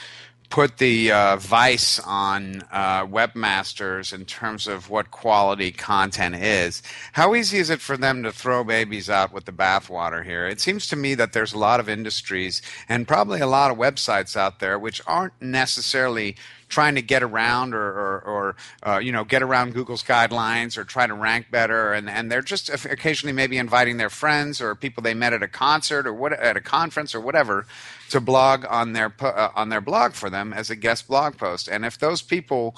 put 0.48 0.78
the 0.78 1.10
uh, 1.10 1.36
vice 1.36 1.98
on 2.00 2.62
uh, 2.70 3.06
webmasters 3.06 4.12
in 4.12 4.24
terms 4.24 4.66
of 4.66 4.90
what 4.90 5.10
quality 5.10 5.72
content 5.72 6.36
is. 6.36 6.82
How 7.12 7.34
easy 7.34 7.58
is 7.58 7.70
it 7.70 7.80
for 7.80 7.96
them 7.96 8.22
to 8.22 8.32
throw 8.32 8.64
babies 8.64 9.10
out 9.10 9.32
with 9.32 9.44
the 9.44 9.52
bathwater 9.52 10.24
here? 10.24 10.46
It 10.46 10.60
seems 10.60 10.86
to 10.88 10.96
me 10.96 11.14
that 11.14 11.32
there's 11.32 11.52
a 11.52 11.58
lot 11.58 11.80
of 11.80 11.88
industries 11.88 12.62
and 12.88 13.08
probably 13.08 13.40
a 13.40 13.46
lot 13.46 13.70
of 13.70 13.76
websites 13.76 14.36
out 14.36 14.60
there 14.60 14.78
which 14.78 15.02
aren't 15.06 15.40
necessarily 15.40 16.36
trying 16.68 16.94
to 16.96 17.02
get 17.02 17.22
around 17.22 17.74
or, 17.74 17.86
or, 17.86 18.20
or 18.20 18.56
uh, 18.82 18.98
you 18.98 19.12
know 19.12 19.24
get 19.24 19.42
around 19.42 19.74
Google's 19.74 20.02
guidelines 20.02 20.76
or 20.76 20.84
try 20.84 21.06
to 21.06 21.14
rank 21.14 21.50
better, 21.50 21.92
and, 21.92 22.08
and 22.08 22.30
they're 22.30 22.42
just 22.42 22.68
occasionally 22.68 23.32
maybe 23.32 23.58
inviting 23.58 23.96
their 23.96 24.10
friends 24.10 24.60
or 24.60 24.74
people 24.74 25.02
they 25.02 25.14
met 25.14 25.32
at 25.32 25.42
a 25.42 25.48
concert 25.48 26.06
or 26.06 26.12
what 26.12 26.32
at 26.32 26.56
a 26.56 26.60
conference 26.60 27.14
or 27.14 27.20
whatever 27.20 27.66
to 28.10 28.20
blog 28.20 28.64
on 28.68 28.92
their 28.92 29.12
uh, 29.20 29.50
on 29.54 29.68
their 29.68 29.80
blog 29.80 30.12
for 30.12 30.30
them 30.30 30.52
as 30.52 30.70
a 30.70 30.76
guest 30.76 31.06
blog 31.06 31.36
post. 31.36 31.68
And 31.68 31.84
if 31.84 31.98
those 31.98 32.22
people 32.22 32.76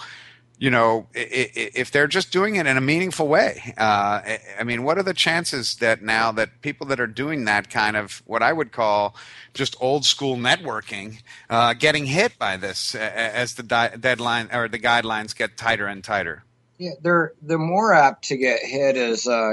you 0.59 0.71
know, 0.71 1.07
if 1.15 1.91
they're 1.93 2.09
just 2.09 2.33
doing 2.33 2.57
it 2.57 2.67
in 2.67 2.77
a 2.77 2.81
meaningful 2.81 3.29
way. 3.29 3.75
Uh, 3.79 4.21
I 4.59 4.65
mean, 4.65 4.83
what 4.83 4.99
are 4.99 5.05
the 5.05 5.15
chances 5.15 5.77
that 5.77 6.03
now 6.03 6.33
that 6.33 6.61
people 6.63 6.87
that 6.89 6.99
are 6.99 7.07
doing 7.07 7.45
that 7.45 7.71
kind 7.71 7.97
of 7.97 8.23
what 8.27 8.43
I 8.43 8.53
would 8.53 8.73
call 8.73 9.15
just 9.55 9.77
old 9.81 10.05
school 10.05 10.37
networking, 10.37 11.23
uh, 11.49 11.75
getting 11.75 12.07
hit 12.07 12.39
by 12.39 12.57
this 12.57 12.95
as 12.95 13.55
the 13.55 13.63
di- 13.63 13.97
deadline 14.01 14.49
or 14.53 14.69
the 14.69 14.81
guidelines 14.81 15.37
get 15.37 15.57
tighter 15.57 15.87
and 15.87 16.03
tighter? 16.03 16.45
Yeah, 16.79 16.93
they're 17.03 17.33
they're 17.43 17.59
more 17.59 17.93
apt 17.93 18.29
to 18.29 18.37
get 18.37 18.61
hit 18.63 18.97
as 18.97 19.27
uh, 19.27 19.51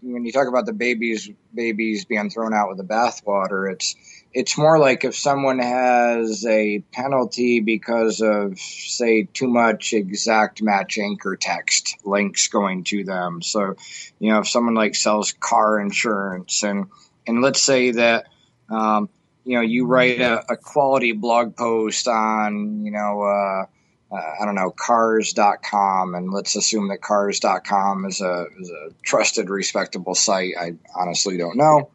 when 0.00 0.24
you 0.24 0.30
talk 0.32 0.46
about 0.48 0.64
the 0.64 0.72
babies 0.72 1.28
babies 1.52 2.04
being 2.04 2.30
thrown 2.30 2.54
out 2.54 2.68
with 2.68 2.78
the 2.78 2.84
bathwater. 2.84 3.72
It's 3.72 3.96
it's 4.34 4.56
more 4.56 4.78
like 4.78 5.04
if 5.04 5.16
someone 5.16 5.58
has 5.58 6.44
a 6.46 6.80
penalty 6.92 7.60
because 7.60 8.20
of 8.20 8.58
say 8.58 9.24
too 9.24 9.48
much 9.48 9.92
exact 9.92 10.62
match 10.62 10.98
anchor 10.98 11.36
text 11.36 11.96
links 12.04 12.48
going 12.48 12.84
to 12.84 13.04
them 13.04 13.42
so 13.42 13.74
you 14.18 14.30
know 14.30 14.40
if 14.40 14.48
someone 14.48 14.74
like 14.74 14.94
sells 14.94 15.32
car 15.32 15.80
insurance 15.80 16.62
and 16.62 16.86
and 17.26 17.42
let's 17.42 17.62
say 17.62 17.92
that 17.92 18.26
um, 18.70 19.08
you 19.44 19.56
know 19.56 19.62
you 19.62 19.86
write 19.86 20.20
a, 20.20 20.52
a, 20.52 20.56
quality 20.56 21.12
blog 21.12 21.56
post 21.56 22.08
on 22.08 22.84
you 22.84 22.90
know 22.90 23.22
uh, 23.22 23.66
uh, 24.12 24.34
I 24.40 24.44
don't 24.44 24.54
know, 24.54 24.70
cars.com, 24.70 26.14
and 26.14 26.30
let's 26.30 26.54
assume 26.54 26.88
that 26.88 27.00
cars.com 27.00 28.04
is 28.04 28.20
a, 28.20 28.44
is 28.60 28.70
a 28.70 28.90
trusted, 29.02 29.48
respectable 29.48 30.14
site. 30.14 30.52
I 30.60 30.74
honestly 30.94 31.38
don't 31.38 31.56
know. 31.56 31.88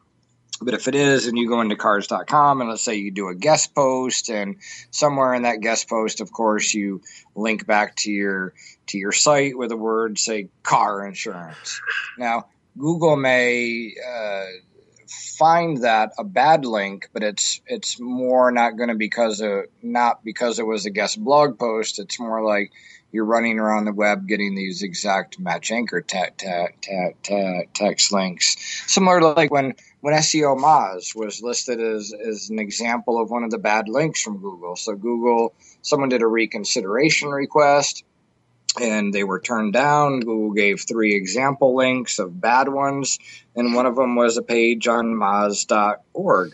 But 0.62 0.74
if 0.74 0.88
it 0.88 0.96
is, 0.96 1.28
and 1.28 1.38
you 1.38 1.48
go 1.48 1.62
into 1.62 1.76
cars.com 1.76 2.62
and 2.62 2.70
let's 2.70 2.82
say 2.82 2.96
you 2.96 3.12
do 3.12 3.28
a 3.30 3.36
guest 3.36 3.76
post, 3.76 4.30
and 4.30 4.58
somewhere 4.92 5.34
in 5.34 5.44
that 5.44 5.62
guest 5.62 5.90
post, 5.90 6.22
of 6.22 6.32
course, 6.32 6.74
you 6.74 7.02
link 7.36 7.66
back 7.68 7.96
to 7.98 8.12
your 8.12 8.54
to 8.88 8.98
your 8.98 9.12
site 9.12 9.58
with 9.58 9.72
a 9.72 9.78
word, 9.78 10.18
say 10.18 10.50
car 10.64 11.06
insurance. 11.06 11.80
Now, 12.18 12.48
Google 12.78 13.18
may 13.18 13.94
uh, 14.08 14.46
find 15.38 15.84
that 15.84 16.14
a 16.18 16.24
bad 16.24 16.66
link, 16.66 17.10
but 17.14 17.24
it's 17.24 17.62
it's 17.68 18.00
more 18.00 18.52
not 18.52 18.78
going 18.78 18.90
to 18.90 18.96
because 18.96 19.42
of 19.42 19.66
not 19.82 20.24
because 20.24 20.60
it 20.60 20.66
was 20.66 20.86
a 20.86 20.90
guest 20.90 21.24
blog 21.24 21.58
post. 21.60 22.00
It's 22.00 22.20
more 22.20 22.44
like 22.44 22.72
you're 23.18 23.26
running 23.26 23.58
around 23.58 23.86
the 23.86 23.92
web 23.92 24.28
getting 24.28 24.54
these 24.54 24.84
exact 24.84 25.40
match 25.40 25.72
anchor 25.72 26.02
te- 26.02 26.36
te- 26.38 27.16
te- 27.24 27.68
text 27.74 28.12
links, 28.12 28.56
similar 28.86 29.20
to 29.20 29.30
like 29.30 29.50
when 29.50 29.74
when 30.02 30.14
SEO 30.14 30.56
Moz 30.56 31.16
was 31.16 31.42
listed 31.42 31.82
as, 31.82 32.14
as 32.14 32.52
an 32.52 32.60
example 32.60 33.20
of 33.20 33.32
one 33.32 33.44
of 33.44 33.50
the 33.50 33.58
bad 33.58 33.90
links 33.90 34.22
from 34.22 34.38
Google. 34.38 34.76
So 34.76 34.94
Google, 34.94 35.56
someone 35.82 36.10
did 36.10 36.22
a 36.22 36.28
reconsideration 36.28 37.30
request 37.30 38.04
and 38.80 39.12
they 39.12 39.24
were 39.24 39.40
turned 39.40 39.74
down. 39.74 40.20
Google 40.20 40.52
gave 40.52 40.82
three 40.82 41.16
example 41.16 41.76
links 41.76 42.20
of 42.20 42.40
bad 42.40 42.70
ones, 42.70 43.18
and 43.56 43.74
one 43.74 43.88
of 43.88 43.96
them 43.96 44.16
was 44.16 44.38
a 44.38 44.44
page 44.44 44.88
on 44.88 45.08
Moz.org. 45.08 46.52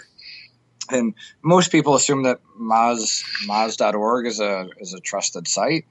And 0.90 1.14
most 1.44 1.74
people 1.74 1.96
assume 1.96 2.24
that 2.24 2.40
Moz 2.58 3.22
Moz.org 3.46 4.28
is 4.28 4.40
a 4.40 4.70
is 4.80 4.94
a 4.94 5.02
trusted 5.02 5.50
site. 5.50 5.86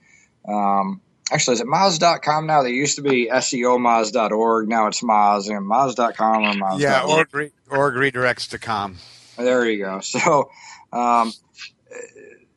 Um, 0.47 1.01
actually, 1.31 1.55
is 1.55 1.61
it 1.61 1.67
Moz.com 1.67 2.45
now? 2.45 2.63
They 2.63 2.71
used 2.71 2.95
to 2.97 3.01
be 3.01 3.29
SEOMoz.org. 3.31 4.67
Now 4.67 4.87
it's 4.87 5.01
Moz 5.01 5.49
and 5.49 5.69
Moz.com 5.69 6.43
or 6.43 6.53
Moz. 6.53 6.79
Yeah, 6.79 7.03
org, 7.03 7.33
re- 7.33 7.51
org 7.69 7.95
redirects 7.95 8.49
to 8.49 8.59
com. 8.59 8.97
There 9.37 9.69
you 9.69 9.83
go. 9.83 9.99
So, 10.03 10.49
um, 10.91 11.33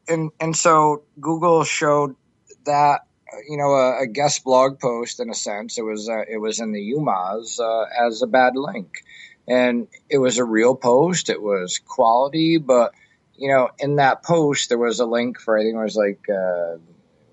and 0.09 0.31
and 0.41 0.57
so 0.57 1.05
Google 1.21 1.65
showed 1.65 2.17
that 2.65 3.03
you 3.49 3.57
know 3.57 3.71
a, 3.75 4.03
a, 4.03 4.07
guest 4.07 4.45
blog 4.45 4.79
post 4.79 5.21
in 5.21 5.31
a 5.31 5.35
sense. 5.35 5.79
It 5.79 5.83
was 5.83 6.09
uh, 6.09 6.23
it 6.29 6.39
was 6.39 6.61
in 6.61 6.73
the 6.73 6.93
YouMoz 6.93 7.61
uh, 7.61 8.07
as 8.07 8.23
a 8.23 8.27
bad 8.27 8.57
link, 8.57 9.03
and 9.49 9.89
it 10.09 10.19
was 10.19 10.39
a 10.39 10.45
real 10.45 10.75
post. 10.75 11.31
It 11.31 11.43
was 11.43 11.79
quality, 11.79 12.59
but 12.59 12.93
you 13.37 13.49
know 13.49 13.71
in 13.79 13.97
that 13.97 14.23
post 14.23 14.69
there 14.69 14.79
was 14.79 15.01
a 15.01 15.07
link 15.07 15.41
for 15.41 15.59
I 15.59 15.63
think 15.63 15.77
it 15.77 15.83
was 15.83 15.97
like. 15.97 16.29
Uh, 16.29 16.79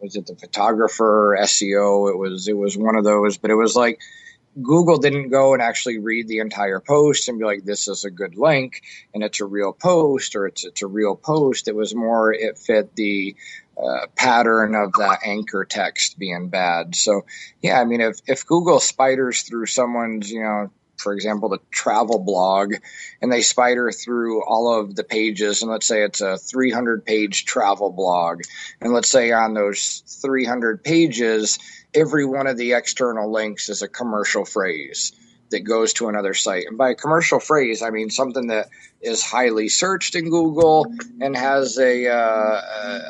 was 0.04 0.16
it 0.18 0.28
the 0.28 0.36
photographer 0.36 1.38
SEO? 1.42 2.12
It 2.12 2.18
was 2.18 2.48
it 2.48 2.58
was 2.58 2.78
one 2.78 2.96
of 2.96 3.06
those, 3.06 3.38
but 3.38 3.50
it 3.50 3.56
was 3.56 3.76
like 3.76 4.00
Google 4.62 4.98
didn't 4.98 5.30
go 5.30 5.54
and 5.54 5.62
actually 5.62 5.98
read 5.98 6.28
the 6.28 6.40
entire 6.40 6.80
post 6.80 7.28
and 7.28 7.40
be 7.40 7.46
like, 7.46 7.64
this 7.64 7.88
is 7.88 8.04
a 8.04 8.12
good 8.12 8.38
link 8.38 8.82
and 9.14 9.24
it's 9.24 9.40
a 9.40 9.46
real 9.46 9.72
post 9.74 10.36
or 10.36 10.46
it's 10.46 10.66
it's 10.66 10.82
a 10.82 10.88
real 10.88 11.16
post. 11.16 11.68
It 11.68 11.76
was 11.76 11.96
more 11.96 12.34
it 12.34 12.58
fit 12.58 12.96
the 12.96 13.36
uh, 13.82 14.06
pattern 14.16 14.76
of 14.76 14.92
that 14.94 15.20
anchor 15.26 15.66
text 15.66 16.20
being 16.20 16.50
bad. 16.50 16.96
So 16.96 17.22
yeah, 17.62 17.80
I 17.80 17.86
mean 17.86 18.02
if 18.02 18.20
if 18.28 18.46
Google 18.46 18.82
spiders 18.82 19.44
through 19.44 19.68
someone's 19.68 20.30
you 20.30 20.44
know 20.44 20.70
for 20.98 21.14
example, 21.14 21.50
the 21.50 21.60
travel 21.72 22.20
blog, 22.20 22.76
and 23.22 23.32
they 23.32 23.42
spider 23.42 23.92
through 23.92 24.44
all 24.44 24.80
of 24.80 24.96
the 24.96 25.04
pages. 25.04 25.62
And 25.62 25.72
let's 25.72 25.88
say 25.88 26.04
it's 26.04 26.22
a 26.22 26.38
300 26.38 27.06
page 27.06 27.46
travel 27.46 27.92
blog. 27.92 28.42
And 28.82 28.94
let's 28.94 29.10
say 29.10 29.32
on 29.32 29.54
those 29.54 30.04
300 30.22 30.84
pages, 30.84 31.60
every 31.94 32.26
one 32.26 32.48
of 32.48 32.58
the 32.58 32.74
external 32.74 33.32
links 33.32 33.70
is 33.70 33.82
a 33.82 33.88
commercial 33.88 34.46
phrase 34.46 35.12
that 35.54 35.62
goes 35.62 35.94
to 35.94 36.10
another 36.10 36.34
site. 36.34 36.66
And 36.68 36.78
by 36.78 36.94
commercial 36.94 37.40
phrase, 37.40 37.82
I 37.82 37.90
mean 37.90 38.10
something 38.10 38.48
that 38.48 38.68
is 39.02 39.24
highly 39.24 39.70
searched 39.70 40.16
in 40.16 40.30
Google 40.30 40.86
and 41.22 41.36
has 41.36 41.78
a, 41.78 42.08
uh, 42.08 42.62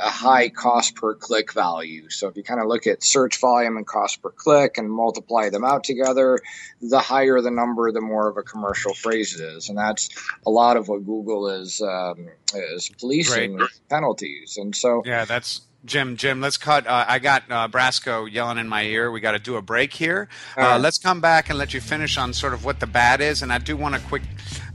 a 0.02 0.10
high 0.10 0.50
cost 0.50 0.96
per 0.96 1.16
click 1.16 1.54
value. 1.54 2.10
So 2.10 2.28
if 2.28 2.38
you 2.38 2.44
kind 2.44 2.60
of 2.60 2.68
look 2.68 2.88
at 2.88 3.04
search 3.04 3.40
volume 3.40 3.78
and 3.78 3.86
cost 3.86 4.22
per 4.22 4.30
click 4.30 4.78
and 4.78 4.90
multiply 4.90 5.50
them 5.50 5.64
out 5.64 5.84
together, 5.84 6.40
the 6.82 7.00
higher 7.00 7.42
the 7.42 7.52
number, 7.52 7.92
the 7.92 8.02
more 8.02 8.28
of 8.28 8.38
a 8.38 8.44
commercial 8.44 8.94
phrase 8.94 9.40
it 9.40 9.44
is. 9.44 9.70
And 9.70 9.78
that's 9.78 10.10
a 10.46 10.50
lot 10.50 10.78
of 10.78 10.88
what 10.88 11.06
Google 11.06 11.50
is 11.50 11.82
um, 11.82 12.28
is 12.54 12.90
policing 13.00 13.56
with 13.56 13.80
penalties. 13.90 14.58
And 14.58 14.76
so 14.76 15.02
yeah, 15.06 15.26
that's 15.26 15.62
Jim, 15.86 16.16
Jim, 16.18 16.40
let's 16.42 16.58
cut. 16.58 16.88
Uh, 16.88 17.06
I 17.08 17.20
got 17.20 17.44
uh, 17.50 17.68
Brasco 17.68 18.32
yelling 18.32 18.58
in 18.58 18.70
my 18.70 18.84
ear. 18.84 19.12
We 19.12 19.20
got 19.20 19.34
to 19.34 19.40
do 19.40 19.56
a 19.56 19.62
break 19.62 19.94
here. 19.94 20.30
Uh, 20.58 20.62
right. 20.62 20.78
Let's 20.78 20.98
come 20.98 21.20
back 21.20 21.50
and 21.50 21.58
let 21.58 21.74
you 21.74 21.82
finish 21.82 22.18
on 22.18 22.34
sort 22.34 22.54
of 22.54 22.64
what 22.64 22.80
the 22.80 22.88
bad 22.88 23.20
is. 23.22 23.42
And 23.42 23.52
I 23.52 23.58
do 23.58 23.76
want 23.76 23.96
to 23.96 24.02
quick 24.02 24.24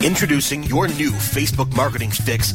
Introducing 0.00 0.62
your 0.62 0.88
new 0.88 1.10
Facebook 1.10 1.76
marketing 1.76 2.12
fix 2.12 2.54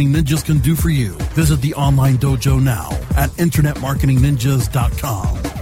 Ninjas 0.07 0.45
can 0.45 0.59
do 0.59 0.75
for 0.75 0.89
you. 0.89 1.13
Visit 1.33 1.61
the 1.61 1.73
online 1.75 2.17
dojo 2.17 2.61
now 2.61 2.89
at 3.15 3.29
InternetMarketingNinjas.com. 3.31 5.61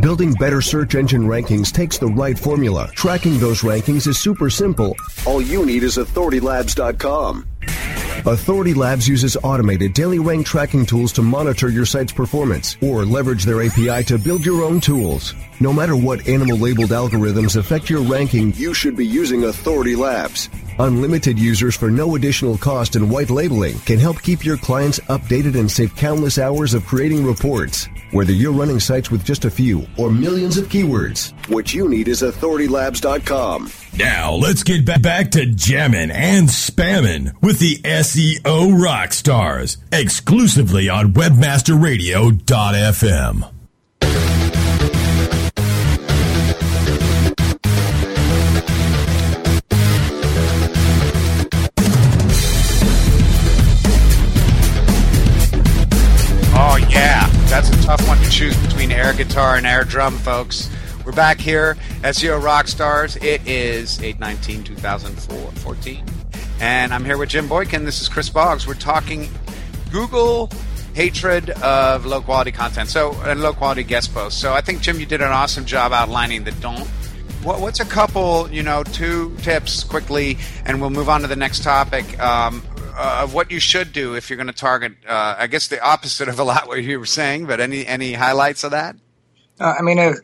Building 0.00 0.32
better 0.34 0.60
search 0.60 0.94
engine 0.94 1.24
rankings 1.24 1.72
takes 1.72 1.98
the 1.98 2.08
right 2.08 2.38
formula. 2.38 2.90
Tracking 2.94 3.38
those 3.38 3.62
rankings 3.62 4.06
is 4.06 4.18
super 4.18 4.50
simple. 4.50 4.94
All 5.26 5.40
you 5.40 5.64
need 5.64 5.82
is 5.82 5.96
AuthorityLabs.com. 5.96 7.46
Authority 8.24 8.74
Labs 8.74 9.06
uses 9.06 9.36
automated 9.42 9.92
daily 9.92 10.18
rank 10.18 10.46
tracking 10.46 10.84
tools 10.84 11.12
to 11.12 11.22
monitor 11.22 11.68
your 11.68 11.86
site's 11.86 12.12
performance 12.12 12.76
or 12.80 13.04
leverage 13.04 13.44
their 13.44 13.62
API 13.62 14.02
to 14.04 14.18
build 14.18 14.44
your 14.44 14.64
own 14.64 14.80
tools. 14.80 15.34
No 15.60 15.72
matter 15.72 15.94
what 15.94 16.26
animal 16.26 16.56
labeled 16.56 16.90
algorithms 16.90 17.56
affect 17.56 17.88
your 17.88 18.02
ranking, 18.02 18.52
you 18.54 18.74
should 18.74 18.96
be 18.96 19.06
using 19.06 19.44
Authority 19.44 19.94
Labs. 19.94 20.48
Unlimited 20.78 21.38
users 21.38 21.76
for 21.76 21.90
no 21.90 22.16
additional 22.16 22.58
cost 22.58 22.96
and 22.96 23.10
white 23.10 23.30
labeling 23.30 23.78
can 23.80 23.98
help 23.98 24.20
keep 24.22 24.44
your 24.44 24.56
clients 24.56 24.98
updated 25.08 25.58
and 25.58 25.70
save 25.70 25.94
countless 25.94 26.38
hours 26.38 26.74
of 26.74 26.84
creating 26.84 27.24
reports. 27.24 27.88
Whether 28.12 28.32
you're 28.32 28.52
running 28.52 28.78
sites 28.78 29.10
with 29.10 29.24
just 29.24 29.44
a 29.44 29.50
few 29.50 29.84
or 29.96 30.12
millions 30.12 30.58
of 30.58 30.68
keywords, 30.68 31.32
what 31.48 31.74
you 31.74 31.88
need 31.88 32.06
is 32.06 32.22
AuthorityLabs.com. 32.22 33.72
Now 33.98 34.34
let's 34.34 34.62
get 34.62 34.84
back 35.02 35.32
to 35.32 35.44
jamming 35.46 36.12
and 36.12 36.48
spamming 36.48 37.34
with 37.42 37.58
the 37.58 37.78
SEO 37.78 38.80
rock 38.80 39.12
stars 39.12 39.78
exclusively 39.90 40.88
on 40.88 41.14
WebmasterRadio.fm. 41.14 43.55
to 58.26 58.32
choose 58.32 58.56
between 58.66 58.90
air 58.90 59.12
guitar 59.12 59.56
and 59.56 59.66
air 59.66 59.84
drum, 59.84 60.18
folks. 60.18 60.68
We're 61.04 61.12
back 61.12 61.38
here, 61.38 61.76
SEO 62.02 62.40
Rockstars. 62.40 63.22
It 63.22 63.46
is 63.46 64.02
819 64.02 64.64
2014. 64.64 66.04
And 66.60 66.92
I'm 66.92 67.04
here 67.04 67.18
with 67.18 67.28
Jim 67.28 67.46
Boykin. 67.46 67.84
This 67.84 68.00
is 68.00 68.08
Chris 68.08 68.28
Boggs. 68.28 68.66
We're 68.66 68.74
talking 68.74 69.28
Google 69.92 70.50
hatred 70.94 71.50
of 71.50 72.04
low 72.04 72.20
quality 72.20 72.50
content. 72.50 72.88
So, 72.88 73.12
and 73.22 73.42
low 73.42 73.52
quality 73.52 73.84
guest 73.84 74.12
posts. 74.12 74.40
So, 74.40 74.52
I 74.54 74.60
think, 74.60 74.80
Jim, 74.80 74.98
you 74.98 75.06
did 75.06 75.20
an 75.20 75.30
awesome 75.30 75.64
job 75.64 75.92
outlining 75.92 76.42
the 76.42 76.52
don't. 76.52 76.86
What, 77.44 77.60
what's 77.60 77.78
a 77.78 77.84
couple, 77.84 78.50
you 78.50 78.64
know, 78.64 78.82
two 78.82 79.36
tips 79.42 79.84
quickly, 79.84 80.38
and 80.64 80.80
we'll 80.80 80.90
move 80.90 81.08
on 81.08 81.20
to 81.20 81.28
the 81.28 81.36
next 81.36 81.62
topic. 81.62 82.18
Um, 82.18 82.62
uh, 82.96 83.20
of 83.22 83.34
what 83.34 83.50
you 83.50 83.60
should 83.60 83.92
do 83.92 84.14
if 84.14 84.30
you're 84.30 84.36
going 84.36 84.46
to 84.46 84.52
target, 84.52 84.92
uh, 85.06 85.36
I 85.38 85.46
guess 85.46 85.68
the 85.68 85.80
opposite 85.80 86.28
of 86.28 86.38
a 86.38 86.44
lot 86.44 86.66
what 86.66 86.82
you 86.82 86.98
were 86.98 87.06
saying, 87.06 87.46
but 87.46 87.60
any 87.60 87.86
any 87.86 88.14
highlights 88.14 88.64
of 88.64 88.70
that? 88.72 88.96
Uh, 89.60 89.74
I 89.78 89.82
mean, 89.82 89.98
if, 89.98 90.16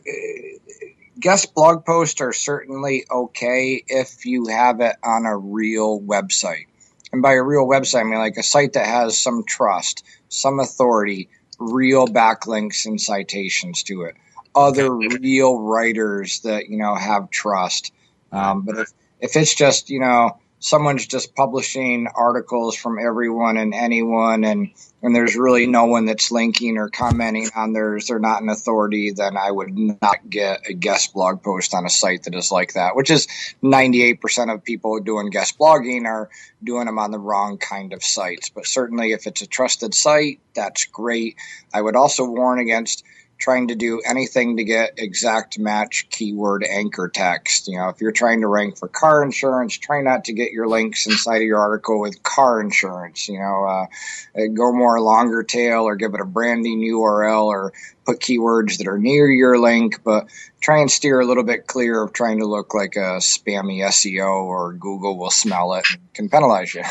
guest 1.19 1.53
blog 1.53 1.85
posts 1.85 2.19
are 2.21 2.33
certainly 2.33 3.05
okay 3.09 3.83
if 3.87 4.25
you 4.25 4.47
have 4.47 4.81
it 4.81 4.95
on 5.03 5.25
a 5.25 5.37
real 5.37 6.01
website. 6.01 6.65
And 7.11 7.21
by 7.21 7.33
a 7.33 7.43
real 7.43 7.65
website, 7.65 8.01
I 8.01 8.03
mean 8.03 8.19
like 8.19 8.37
a 8.37 8.43
site 8.43 8.73
that 8.73 8.85
has 8.85 9.17
some 9.17 9.43
trust, 9.45 10.03
some 10.29 10.59
authority, 10.59 11.29
real 11.59 12.07
backlinks 12.07 12.85
and 12.85 12.99
citations 12.99 13.83
to 13.83 14.03
it, 14.03 14.15
other 14.55 14.93
real 14.93 15.59
writers 15.59 16.41
that, 16.41 16.69
you 16.69 16.77
know, 16.77 16.95
have 16.95 17.29
trust. 17.29 17.93
Um, 18.31 18.63
but 18.63 18.79
if, 18.79 18.87
if 19.19 19.35
it's 19.35 19.53
just, 19.55 19.89
you 19.89 19.99
know, 19.99 20.39
someone's 20.63 21.05
just 21.05 21.35
publishing 21.35 22.07
articles 22.15 22.73
from 22.73 22.97
everyone 22.97 23.57
and 23.57 23.73
anyone 23.73 24.45
and 24.45 24.71
and 25.01 25.13
there's 25.13 25.35
really 25.35 25.67
no 25.67 25.83
one 25.83 26.05
that's 26.05 26.31
linking 26.31 26.77
or 26.77 26.87
commenting 26.87 27.49
on 27.53 27.73
theirs. 27.73 28.07
They're 28.07 28.19
not 28.19 28.41
an 28.41 28.47
authority 28.47 29.11
then 29.11 29.35
i 29.35 29.51
would 29.51 29.77
not 29.77 30.29
get 30.29 30.61
a 30.69 30.73
guest 30.73 31.13
blog 31.13 31.43
post 31.43 31.73
on 31.73 31.85
a 31.85 31.89
site 31.89 32.23
that 32.23 32.35
is 32.35 32.51
like 32.51 32.73
that 32.73 32.95
which 32.95 33.11
is 33.11 33.27
98% 33.61 34.53
of 34.53 34.63
people 34.63 34.99
doing 35.01 35.29
guest 35.29 35.59
blogging 35.59 36.05
are 36.05 36.29
doing 36.63 36.85
them 36.85 36.99
on 36.99 37.11
the 37.11 37.19
wrong 37.19 37.57
kind 37.57 37.93
of 37.93 38.03
sites. 38.03 38.49
But 38.49 38.65
certainly 38.65 39.11
if 39.11 39.27
it's 39.27 39.41
a 39.41 39.47
trusted 39.47 39.93
site 39.93 40.39
that's 40.55 40.85
great. 40.85 41.35
I 41.73 41.81
would 41.81 41.95
also 41.95 42.25
warn 42.25 42.59
against 42.59 43.03
trying 43.37 43.67
to 43.67 43.75
do 43.75 44.01
anything 44.05 44.57
to 44.57 44.63
get 44.63 44.93
exact 44.97 45.59
match 45.59 46.07
keyword 46.09 46.63
anchor 46.63 47.09
text. 47.09 47.67
You 47.67 47.77
know, 47.77 47.89
if 47.89 47.99
you're 47.99 48.11
trying 48.11 48.41
to 48.41 48.47
rank 48.47 48.77
for 48.77 48.87
car 48.87 49.23
insurance, 49.23 49.77
try 49.77 50.01
not 50.01 50.25
to 50.25 50.33
get 50.33 50.51
your 50.51 50.67
links 50.67 51.05
inside 51.05 51.37
of 51.37 51.47
your 51.47 51.59
article 51.59 51.99
with 51.99 52.23
car 52.23 52.61
insurance. 52.61 53.27
You 53.27 53.39
know, 53.39 53.65
uh, 53.65 54.47
go 54.53 54.71
more 54.71 55.01
longer 55.01 55.43
tail 55.43 55.83
or 55.83 55.95
give 55.95 56.13
it 56.13 56.21
a 56.21 56.25
branding 56.25 56.79
URL 56.79 57.45
or 57.45 57.73
put 58.05 58.19
keywords 58.19 58.77
that 58.77 58.87
are 58.87 58.97
near 58.97 59.29
your 59.29 59.59
link, 59.59 60.03
but 60.03 60.27
try 60.61 60.79
and 60.79 60.91
steer 60.91 61.19
a 61.19 61.25
little 61.25 61.43
bit 61.43 61.67
clear 61.67 62.01
of 62.03 62.13
trying 62.13 62.39
to 62.39 62.45
look 62.45 62.73
like 62.73 62.95
a 62.95 63.19
spammy 63.19 63.79
SEO 63.79 64.43
or 64.43 64.73
Google 64.73 65.17
will 65.17 65.31
smell 65.31 65.73
it 65.73 65.85
and 65.91 66.13
can 66.13 66.29
penalize 66.29 66.73
you. 66.73 66.83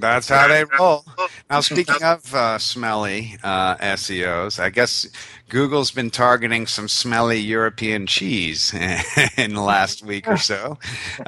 That's 0.00 0.28
how 0.28 0.48
they 0.48 0.64
roll. 0.78 1.04
Now, 1.50 1.60
speaking 1.60 2.02
of 2.02 2.34
uh, 2.34 2.58
smelly 2.58 3.36
uh, 3.42 3.76
SEOs, 3.76 4.58
I 4.58 4.70
guess 4.70 5.06
Google's 5.48 5.90
been 5.90 6.10
targeting 6.10 6.66
some 6.66 6.88
smelly 6.88 7.38
European 7.38 8.06
cheese 8.06 8.72
in 9.36 9.54
the 9.54 9.60
last 9.60 10.02
week 10.04 10.26
or 10.26 10.36
so. 10.36 10.78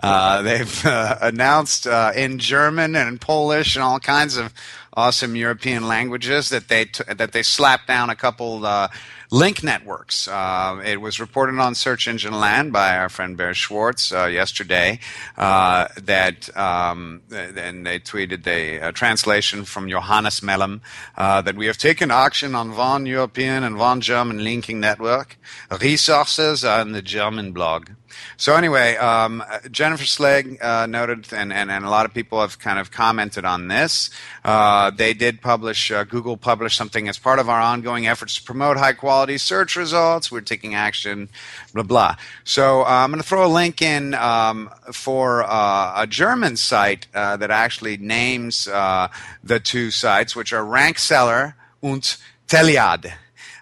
Uh, 0.02 0.42
they've 0.42 0.86
uh, 0.86 1.18
announced 1.20 1.86
uh, 1.86 2.12
in 2.14 2.38
German 2.38 2.96
and 2.96 3.20
Polish 3.20 3.76
and 3.76 3.82
all 3.82 4.00
kinds 4.00 4.36
of 4.36 4.52
awesome 4.96 5.36
European 5.36 5.86
languages 5.86 6.48
that 6.48 6.68
they 6.68 6.86
t- 6.86 7.04
that 7.12 7.32
they 7.32 7.42
slapped 7.42 7.86
down 7.86 8.08
a 8.08 8.16
couple 8.16 8.64
uh, 8.64 8.88
link 9.30 9.62
networks. 9.62 10.28
Uh, 10.28 10.80
it 10.84 11.00
was 11.00 11.20
reported 11.20 11.58
on 11.58 11.74
Search 11.74 12.08
Engine 12.08 12.32
Land 12.32 12.72
by 12.72 12.96
our 12.96 13.08
friend 13.08 13.36
Barry 13.36 13.54
Schwartz 13.54 14.12
uh, 14.12 14.26
yesterday 14.26 14.98
uh, 15.36 15.88
that, 16.00 16.56
um, 16.56 17.22
and 17.30 17.84
they 17.86 17.98
tweeted 17.98 18.44
the 18.44 18.92
translation 18.92 19.64
from 19.64 19.88
Johannes 19.88 20.42
Mellem 20.42 20.80
uh, 21.16 21.42
that 21.42 21.56
we 21.56 21.66
have 21.66 21.78
taken 21.78 22.10
action 22.10 22.54
on 22.54 22.76
one 22.76 23.06
European 23.06 23.64
and 23.64 23.78
one 23.78 24.00
German 24.00 24.42
linking 24.42 24.80
network. 24.80 25.36
Resources 25.80 26.64
in 26.64 26.92
the 26.92 27.02
German 27.02 27.52
blog. 27.52 27.90
So 28.36 28.54
anyway, 28.54 28.96
um, 28.96 29.42
Jennifer 29.70 30.04
Slegg 30.04 30.62
uh, 30.62 30.86
noted, 30.86 31.32
and, 31.32 31.52
and, 31.52 31.70
and 31.70 31.84
a 31.84 31.90
lot 31.90 32.06
of 32.06 32.12
people 32.12 32.40
have 32.40 32.58
kind 32.58 32.78
of 32.78 32.90
commented 32.90 33.44
on 33.44 33.68
this. 33.68 34.10
Uh, 34.44 34.90
they 34.90 35.14
did 35.14 35.40
publish, 35.40 35.90
uh, 35.90 36.04
Google 36.04 36.36
published 36.36 36.76
something 36.76 37.08
as 37.08 37.18
part 37.18 37.38
of 37.38 37.48
our 37.48 37.60
ongoing 37.60 38.06
efforts 38.06 38.36
to 38.36 38.42
promote 38.42 38.76
high 38.76 38.92
quality 38.92 39.38
search 39.38 39.76
results. 39.76 40.30
We're 40.30 40.40
taking 40.42 40.74
action, 40.74 41.28
blah, 41.72 41.82
blah. 41.82 42.16
So 42.44 42.82
uh, 42.82 42.84
I'm 42.84 43.10
going 43.10 43.22
to 43.22 43.28
throw 43.28 43.46
a 43.46 43.48
link 43.48 43.80
in 43.82 44.14
um, 44.14 44.70
for 44.92 45.44
uh, 45.44 46.02
a 46.02 46.06
German 46.06 46.56
site 46.56 47.06
uh, 47.14 47.36
that 47.38 47.50
actually 47.50 47.96
names 47.96 48.64
the 48.64 49.60
two 49.62 49.90
sites, 49.90 50.34
which 50.36 50.52
are 50.52 50.64
Rankseller 50.64 51.54
und 51.82 52.16
Teliad. 52.48 53.12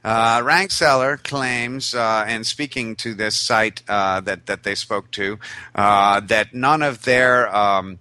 Uh, 0.04 0.40
Rankseller 0.42 1.22
claims, 1.22 1.94
uh, 1.94 2.24
and 2.28 2.46
speaking 2.46 2.94
to 2.96 3.14
this 3.14 3.36
site 3.36 3.82
uh, 3.88 4.20
that 4.20 4.46
that 4.46 4.62
they 4.62 4.74
spoke 4.74 5.10
to, 5.12 5.38
uh, 5.74 6.20
that 6.20 6.52
none 6.52 6.82
of 6.82 7.04
their 7.04 7.54
um, 7.54 7.98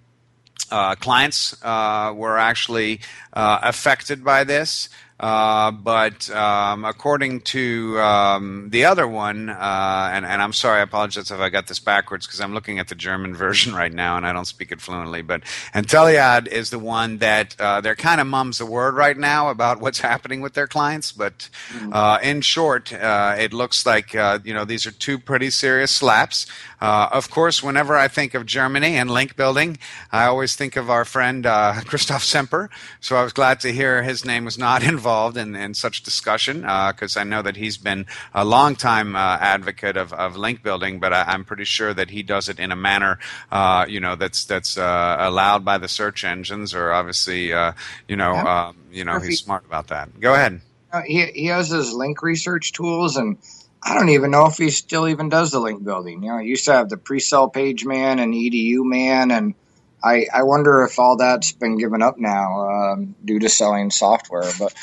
uh, 0.70 0.96
clients 0.96 1.56
uh, 1.64 2.14
were 2.14 2.38
actually 2.38 3.00
affected 3.32 4.24
by 4.24 4.44
this. 4.44 4.90
Uh, 5.24 5.72
but 5.72 6.30
um, 6.32 6.84
according 6.84 7.40
to 7.40 7.98
um, 7.98 8.68
the 8.72 8.84
other 8.84 9.08
one, 9.08 9.48
uh, 9.48 10.10
and, 10.12 10.26
and, 10.26 10.42
I'm 10.42 10.52
sorry, 10.52 10.82
I 10.82 10.84
apologize 10.84 11.32
if 11.32 11.40
I 11.40 11.48
got 11.48 11.68
this 11.68 11.80
backwards 11.80 12.28
because 12.28 12.42
I'm 12.42 12.54
looking 12.54 12.78
at 12.78 12.90
the 12.90 12.96
German 12.96 13.34
version 13.46 13.74
right 13.74 13.94
now 13.94 14.18
and 14.18 14.28
I 14.28 14.34
don't 14.34 14.44
speak 14.44 14.74
it 14.74 14.82
fluently. 14.82 15.22
But 15.22 15.44
Anteliad 15.74 16.48
is 16.48 16.72
the 16.72 16.80
one 16.80 17.20
that 17.20 17.56
uh, 17.58 17.80
they're 17.80 17.96
kind 17.96 18.20
of 18.20 18.28
mums 18.28 18.58
the 18.58 18.66
word 18.66 18.96
right 18.96 19.18
now 19.18 19.50
about 19.50 19.80
what's 19.80 20.02
happening 20.02 20.42
with 20.42 20.56
their 20.56 20.68
clients. 20.68 21.14
But 21.14 21.48
mm-hmm. 21.70 21.94
uh, 21.94 22.20
in 22.22 22.42
short, 22.42 22.92
uh, 22.92 23.38
it 23.40 23.54
looks 23.54 23.86
like 23.86 24.12
you 24.12 24.54
know 24.54 24.66
these 24.66 24.86
are 24.86 24.92
two 24.92 25.18
pretty 25.18 25.52
serious 25.52 25.92
slaps. 25.92 26.48
Of 26.84 27.30
course, 27.30 27.64
whenever 27.64 27.96
I 27.96 28.08
think 28.08 28.34
of 28.34 28.46
Germany 28.46 28.96
and 28.96 29.10
link 29.10 29.36
building, 29.36 29.78
I 30.12 30.26
always 30.26 30.56
think 30.56 30.76
of 30.76 30.90
our 30.90 31.06
friend 31.06 31.44
Christoph 31.86 32.24
Cemper. 32.24 32.70
So 33.00 33.16
I 33.16 33.24
was 33.24 33.34
glad 33.34 33.60
to 33.62 33.72
hear 33.72 34.04
his 34.04 34.26
name 34.26 34.46
was 34.46 34.58
not 34.58 34.84
involved 34.94 35.38
in, 35.38 35.56
in 35.56 35.74
such 35.74 36.04
discussion 36.04 36.62
because 36.62 37.18
uh, 37.18 37.22
I 37.22 37.24
know 37.24 37.42
that 37.42 37.56
he's 37.56 37.78
been 37.78 38.06
a 38.34 38.46
long 38.46 38.76
time 38.76 39.16
uh, 39.16 39.38
advocate 39.40 39.98
of, 39.98 40.14
of 40.14 40.38
link 40.38 40.64
building, 40.64 41.00
but 41.00 41.14
I, 41.14 41.34
am 41.34 41.46
pretty 41.46 41.66
sure 41.66 41.94
that 41.94 42.10
he 42.10 42.24
does 42.24 42.50
it 42.50 42.60
in 42.60 42.72
a 42.72 42.76
manner 42.76 43.20
uh, 43.52 43.86
you 43.88 44.00
know 44.00 44.16
that's 44.16 44.46
that's 44.46 44.78
uh, 44.78 45.16
allowed 45.20 45.64
by 45.64 45.78
the 45.78 45.88
search 45.88 46.24
engines, 46.24 46.74
or 46.74 46.92
obviously 46.92 47.54
uh, 47.54 47.74
you 48.08 48.16
know. 48.16 48.34
Um, 48.34 48.78
you 48.92 49.04
know 49.04 49.20
he's 49.20 49.40
smart 49.40 49.66
about 49.66 49.88
that. 49.88 50.20
Go 50.20 50.36
ahead. 50.36 50.62
he 51.06 51.26
he 51.28 51.46
has 51.48 51.70
his 51.70 51.94
link 51.94 52.22
research 52.22 52.74
tools 52.74 53.18
and. 53.18 53.38
I 53.86 53.96
don't 53.96 54.10
even 54.10 54.32
know 54.32 54.46
if 54.46 54.58
he 54.58 54.70
still 54.70 55.08
even 55.08 55.30
does 55.30 55.52
the 55.52 55.60
link 55.60 55.84
building. 55.84 56.24
You 56.24 56.30
know, 56.30 56.38
he 56.38 56.48
used 56.48 56.66
to 56.66 56.74
have 56.74 56.90
the 56.90 56.98
pre-sale 56.98 57.50
page 57.50 57.86
man 57.86 58.20
and 58.20 58.34
EDU 58.34 58.84
man, 58.86 59.30
and 59.32 59.56
I, 60.02 60.28
I 60.34 60.44
wonder 60.44 60.84
if 60.84 61.00
all 61.00 61.18
that's 61.18 61.52
been 61.52 61.78
given 61.78 62.02
up 62.02 62.18
now 62.18 62.70
um, 62.70 63.16
due 63.24 63.40
to 63.40 63.50
selling 63.50 63.92
software. 63.92 64.50
But 64.58 64.74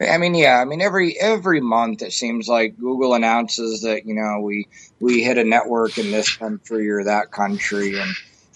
I 0.00 0.18
mean, 0.18 0.34
yeah, 0.34 0.58
I 0.60 0.64
mean 0.64 0.80
every 0.80 1.18
every 1.18 1.60
month 1.60 2.02
it 2.02 2.12
seems 2.12 2.48
like 2.48 2.78
Google 2.78 3.14
announces 3.14 3.82
that 3.82 4.06
you 4.06 4.14
know 4.14 4.40
we 4.40 4.68
we 5.00 5.22
hit 5.22 5.38
a 5.38 5.44
network 5.44 5.98
in 5.98 6.10
this 6.10 6.36
country 6.36 6.90
or 6.90 7.04
that 7.04 7.30
country, 7.30 7.98
and 7.98 8.10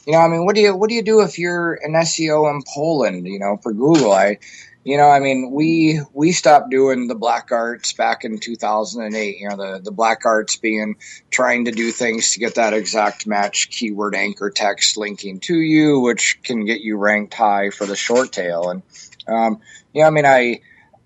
you 0.07 0.13
know, 0.13 0.19
I 0.19 0.29
mean, 0.29 0.45
what 0.45 0.55
do 0.55 0.61
you 0.61 0.75
what 0.75 0.89
do 0.89 0.95
you 0.95 1.03
do 1.03 1.21
if 1.21 1.39
you're 1.39 1.75
an 1.75 1.93
SEO 1.93 2.51
in 2.51 2.63
Poland? 2.67 3.27
You 3.27 3.39
know, 3.39 3.59
for 3.63 3.73
Google, 3.73 4.13
I 4.13 4.39
you 4.85 4.97
know, 4.97 5.09
I 5.09 5.21
mean, 5.21 5.53
we 5.53 6.01
we 6.13 6.33
stopped 6.33 6.71
doing 6.71 7.07
the 7.07 7.15
black 7.15 7.53
arts 7.53 7.93
back 7.93 8.25
in 8.25 8.39
2008. 8.39 9.39
You 9.39 9.49
know, 9.49 9.57
the 9.57 9.81
the 9.81 9.93
black 9.93 10.25
arts 10.25 10.57
being 10.57 10.97
trying 11.31 11.67
to 11.67 11.71
do 11.71 11.93
things 11.93 12.33
to 12.33 12.41
get 12.41 12.57
that 12.57 12.75
exact 12.75 13.27
match 13.27 13.71
keyword 13.71 14.17
anchor 14.17 14.51
text 14.51 14.97
linking 14.97 15.39
to 15.41 15.55
you, 15.55 16.01
which 16.01 16.41
can 16.43 16.65
get 16.65 16.81
you 16.81 16.97
ranked 16.97 17.35
high 17.35 17.71
for 17.71 17.87
the 17.87 17.95
short 17.95 18.33
tail. 18.33 18.71
And 18.71 18.83
um, 19.29 19.61
yeah, 19.93 20.09
I 20.09 20.11
mean, 20.11 20.27
I 20.27 20.63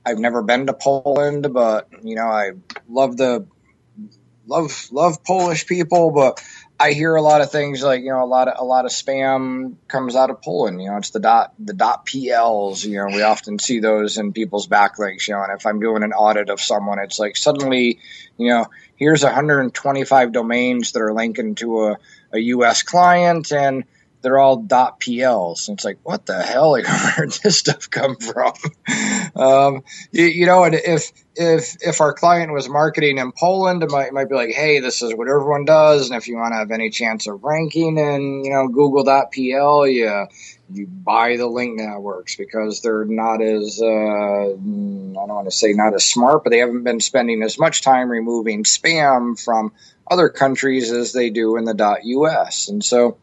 I've 0.06 0.18
never 0.18 0.40
been 0.42 0.66
to 0.68 0.72
Poland, 0.72 1.52
but 1.52 1.88
you 2.02 2.14
know, 2.14 2.28
I 2.28 2.52
love 2.88 3.18
the 3.18 3.46
love 4.46 4.88
love 4.90 5.22
Polish 5.22 5.66
people, 5.66 6.12
but 6.12 6.42
I 6.78 6.92
hear 6.92 7.14
a 7.14 7.22
lot 7.22 7.40
of 7.40 7.50
things 7.50 7.82
like 7.82 8.02
you 8.02 8.10
know 8.10 8.22
a 8.22 8.26
lot 8.26 8.48
of 8.48 8.58
a 8.58 8.64
lot 8.64 8.84
of 8.84 8.90
spam 8.90 9.76
comes 9.88 10.14
out 10.14 10.28
of 10.28 10.42
Poland. 10.42 10.82
You 10.82 10.90
know, 10.90 10.98
it's 10.98 11.10
the 11.10 11.20
dot 11.20 11.54
the 11.58 11.72
dot 11.72 12.06
PLs. 12.06 12.84
You 12.84 12.98
know, 12.98 13.06
we 13.06 13.22
often 13.22 13.58
see 13.58 13.80
those 13.80 14.18
in 14.18 14.32
people's 14.32 14.66
backlinks. 14.66 15.26
You 15.26 15.34
know, 15.34 15.42
and 15.42 15.58
if 15.58 15.66
I'm 15.66 15.80
doing 15.80 16.02
an 16.02 16.12
audit 16.12 16.50
of 16.50 16.60
someone, 16.60 16.98
it's 16.98 17.18
like 17.18 17.36
suddenly, 17.36 17.98
you 18.36 18.48
know, 18.48 18.66
here's 18.96 19.24
125 19.24 20.32
domains 20.32 20.92
that 20.92 21.00
are 21.00 21.14
linking 21.14 21.54
to 21.56 21.86
a, 21.86 21.96
a 22.32 22.38
U.S. 22.38 22.82
client, 22.82 23.52
and 23.52 23.84
they're 24.22 24.38
all 24.38 24.62
.pls. 24.62 25.68
And 25.68 25.76
it's 25.76 25.84
like, 25.84 25.98
what 26.02 26.26
the 26.26 26.42
hell? 26.42 26.66
Like, 26.76 26.86
where 26.86 27.26
did 27.26 27.40
this 27.42 27.58
stuff 27.58 27.88
come 27.88 28.16
from? 28.16 28.52
um, 29.36 29.82
you, 30.10 30.24
you, 30.24 30.46
know, 30.46 30.64
and 30.64 30.74
if 30.74 31.12
if 31.36 31.76
if 31.80 32.00
our 32.00 32.12
client 32.12 32.52
was 32.52 32.68
marketing 32.68 33.18
in 33.18 33.32
Poland, 33.32 33.82
it 33.82 33.90
might, 33.90 34.08
it 34.08 34.12
might 34.12 34.28
be 34.28 34.34
like, 34.34 34.50
hey, 34.50 34.80
this 34.80 35.00
is 35.00 35.14
what 35.14 35.28
everyone 35.28 35.64
does, 35.64 36.10
and 36.10 36.16
if 36.20 36.28
you 36.28 36.36
want 36.36 36.52
to 36.52 36.56
have 36.56 36.70
any 36.70 36.90
chance 36.90 37.26
of 37.26 37.42
ranking 37.44 37.96
in, 37.98 38.44
you 38.44 38.50
know, 38.50 38.68
Google.pl, 38.68 39.86
you 39.86 40.26
you 40.70 40.86
buy 40.86 41.36
the 41.36 41.46
link 41.46 41.78
networks 41.78 42.36
because 42.36 42.80
they're 42.80 43.04
not 43.04 43.40
as 43.40 43.80
uh, 43.80 43.86
I 43.86 44.56
don't 44.56 45.14
want 45.14 45.46
to 45.46 45.56
say 45.56 45.72
not 45.72 45.94
as 45.94 46.04
smart, 46.04 46.42
but 46.42 46.50
they 46.50 46.58
haven't 46.58 46.82
been 46.82 47.00
spending 47.00 47.42
as 47.42 47.58
much 47.58 47.82
time 47.82 48.10
removing 48.10 48.64
spam 48.64 49.42
from 49.42 49.72
other 50.10 50.28
countries 50.28 50.90
as 50.90 51.12
they 51.12 51.30
do 51.30 51.56
in 51.56 51.64
the 51.64 51.74
.us, 51.74 52.68
and 52.68 52.84
so 52.84 53.18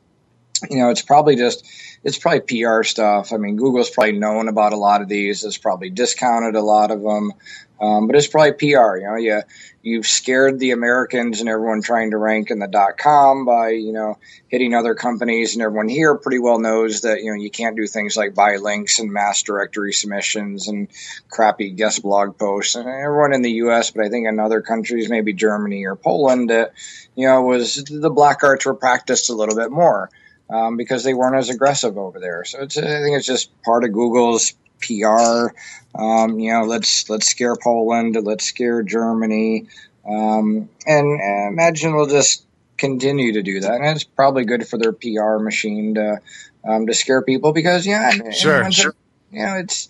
you 0.69 0.77
know, 0.77 0.89
it's 0.89 1.01
probably 1.01 1.35
just 1.35 1.65
it's 2.03 2.17
probably 2.17 2.41
PR 2.41 2.83
stuff. 2.83 3.31
I 3.31 3.37
mean, 3.37 3.55
Google's 3.55 3.89
probably 3.89 4.13
known 4.13 4.47
about 4.47 4.73
a 4.73 4.77
lot 4.77 5.01
of 5.01 5.07
these. 5.07 5.43
It's 5.43 5.57
probably 5.57 5.89
discounted 5.89 6.55
a 6.55 6.61
lot 6.61 6.91
of 6.91 7.01
them, 7.01 7.31
um, 7.79 8.07
but 8.07 8.15
it's 8.15 8.27
probably 8.27 8.53
PR. 8.53 8.97
You 8.97 9.07
know, 9.07 9.15
you 9.15 9.41
you've 9.81 10.05
scared 10.05 10.59
the 10.59 10.71
Americans 10.71 11.39
and 11.39 11.49
everyone 11.49 11.81
trying 11.81 12.11
to 12.11 12.17
rank 12.17 12.51
in 12.51 12.59
the 12.59 12.67
dot 12.67 12.97
com 12.97 13.45
by 13.45 13.69
you 13.69 13.93
know 13.93 14.17
hitting 14.47 14.73
other 14.73 14.95
companies, 14.95 15.53
and 15.53 15.63
everyone 15.63 15.87
here 15.87 16.15
pretty 16.15 16.39
well 16.39 16.59
knows 16.59 17.01
that 17.01 17.19
you 17.21 17.31
know 17.31 17.41
you 17.41 17.49
can't 17.49 17.77
do 17.77 17.87
things 17.87 18.17
like 18.17 18.35
buy 18.35 18.57
links 18.57 18.99
and 18.99 19.11
mass 19.11 19.43
directory 19.43 19.93
submissions 19.93 20.67
and 20.67 20.89
crappy 21.29 21.71
guest 21.71 22.01
blog 22.01 22.37
posts. 22.37 22.75
And 22.75 22.87
everyone 22.87 23.33
in 23.33 23.41
the 23.41 23.51
U.S., 23.51 23.91
but 23.91 24.05
I 24.05 24.09
think 24.09 24.27
in 24.27 24.39
other 24.39 24.61
countries, 24.61 25.09
maybe 25.09 25.33
Germany 25.33 25.85
or 25.85 25.95
Poland, 25.95 26.51
uh, 26.51 26.67
you 27.15 27.27
know, 27.27 27.41
was 27.43 27.83
the 27.85 28.09
black 28.09 28.43
arts 28.43 28.65
were 28.65 28.75
practiced 28.75 29.29
a 29.29 29.35
little 29.35 29.55
bit 29.55 29.71
more 29.71 30.09
um, 30.49 30.77
because 30.77 31.03
they 31.03 31.13
weren't 31.13 31.35
as 31.35 31.49
aggressive 31.49 31.97
over 31.97 32.19
there. 32.19 32.43
So 32.45 32.61
it's, 32.61 32.77
I 32.77 32.81
think 32.81 33.17
it's 33.17 33.25
just 33.25 33.49
part 33.63 33.83
of 33.83 33.91
Google's 33.91 34.53
PR. 34.81 35.55
Um, 35.95 36.39
you 36.39 36.51
know, 36.51 36.63
let's 36.63 37.09
let's 37.09 37.27
scare 37.27 37.55
Poland, 37.55 38.17
let's 38.23 38.45
scare 38.45 38.81
Germany, 38.83 39.67
um, 40.07 40.69
and 40.87 41.21
uh, 41.21 41.47
imagine 41.49 41.95
we'll 41.95 42.07
just 42.07 42.45
continue 42.77 43.33
to 43.33 43.43
do 43.43 43.59
that. 43.59 43.75
And 43.75 43.85
it's 43.85 44.03
probably 44.03 44.45
good 44.45 44.67
for 44.67 44.77
their 44.77 44.91
PR 44.91 45.37
machine 45.37 45.95
to 45.95 46.19
um, 46.63 46.87
to 46.87 46.93
scare 46.93 47.21
people 47.21 47.53
because 47.53 47.85
yeah, 47.85 48.11
sure, 48.31 48.71
sure. 48.71 48.95
You 49.31 49.45
know, 49.45 49.55
it's 49.55 49.89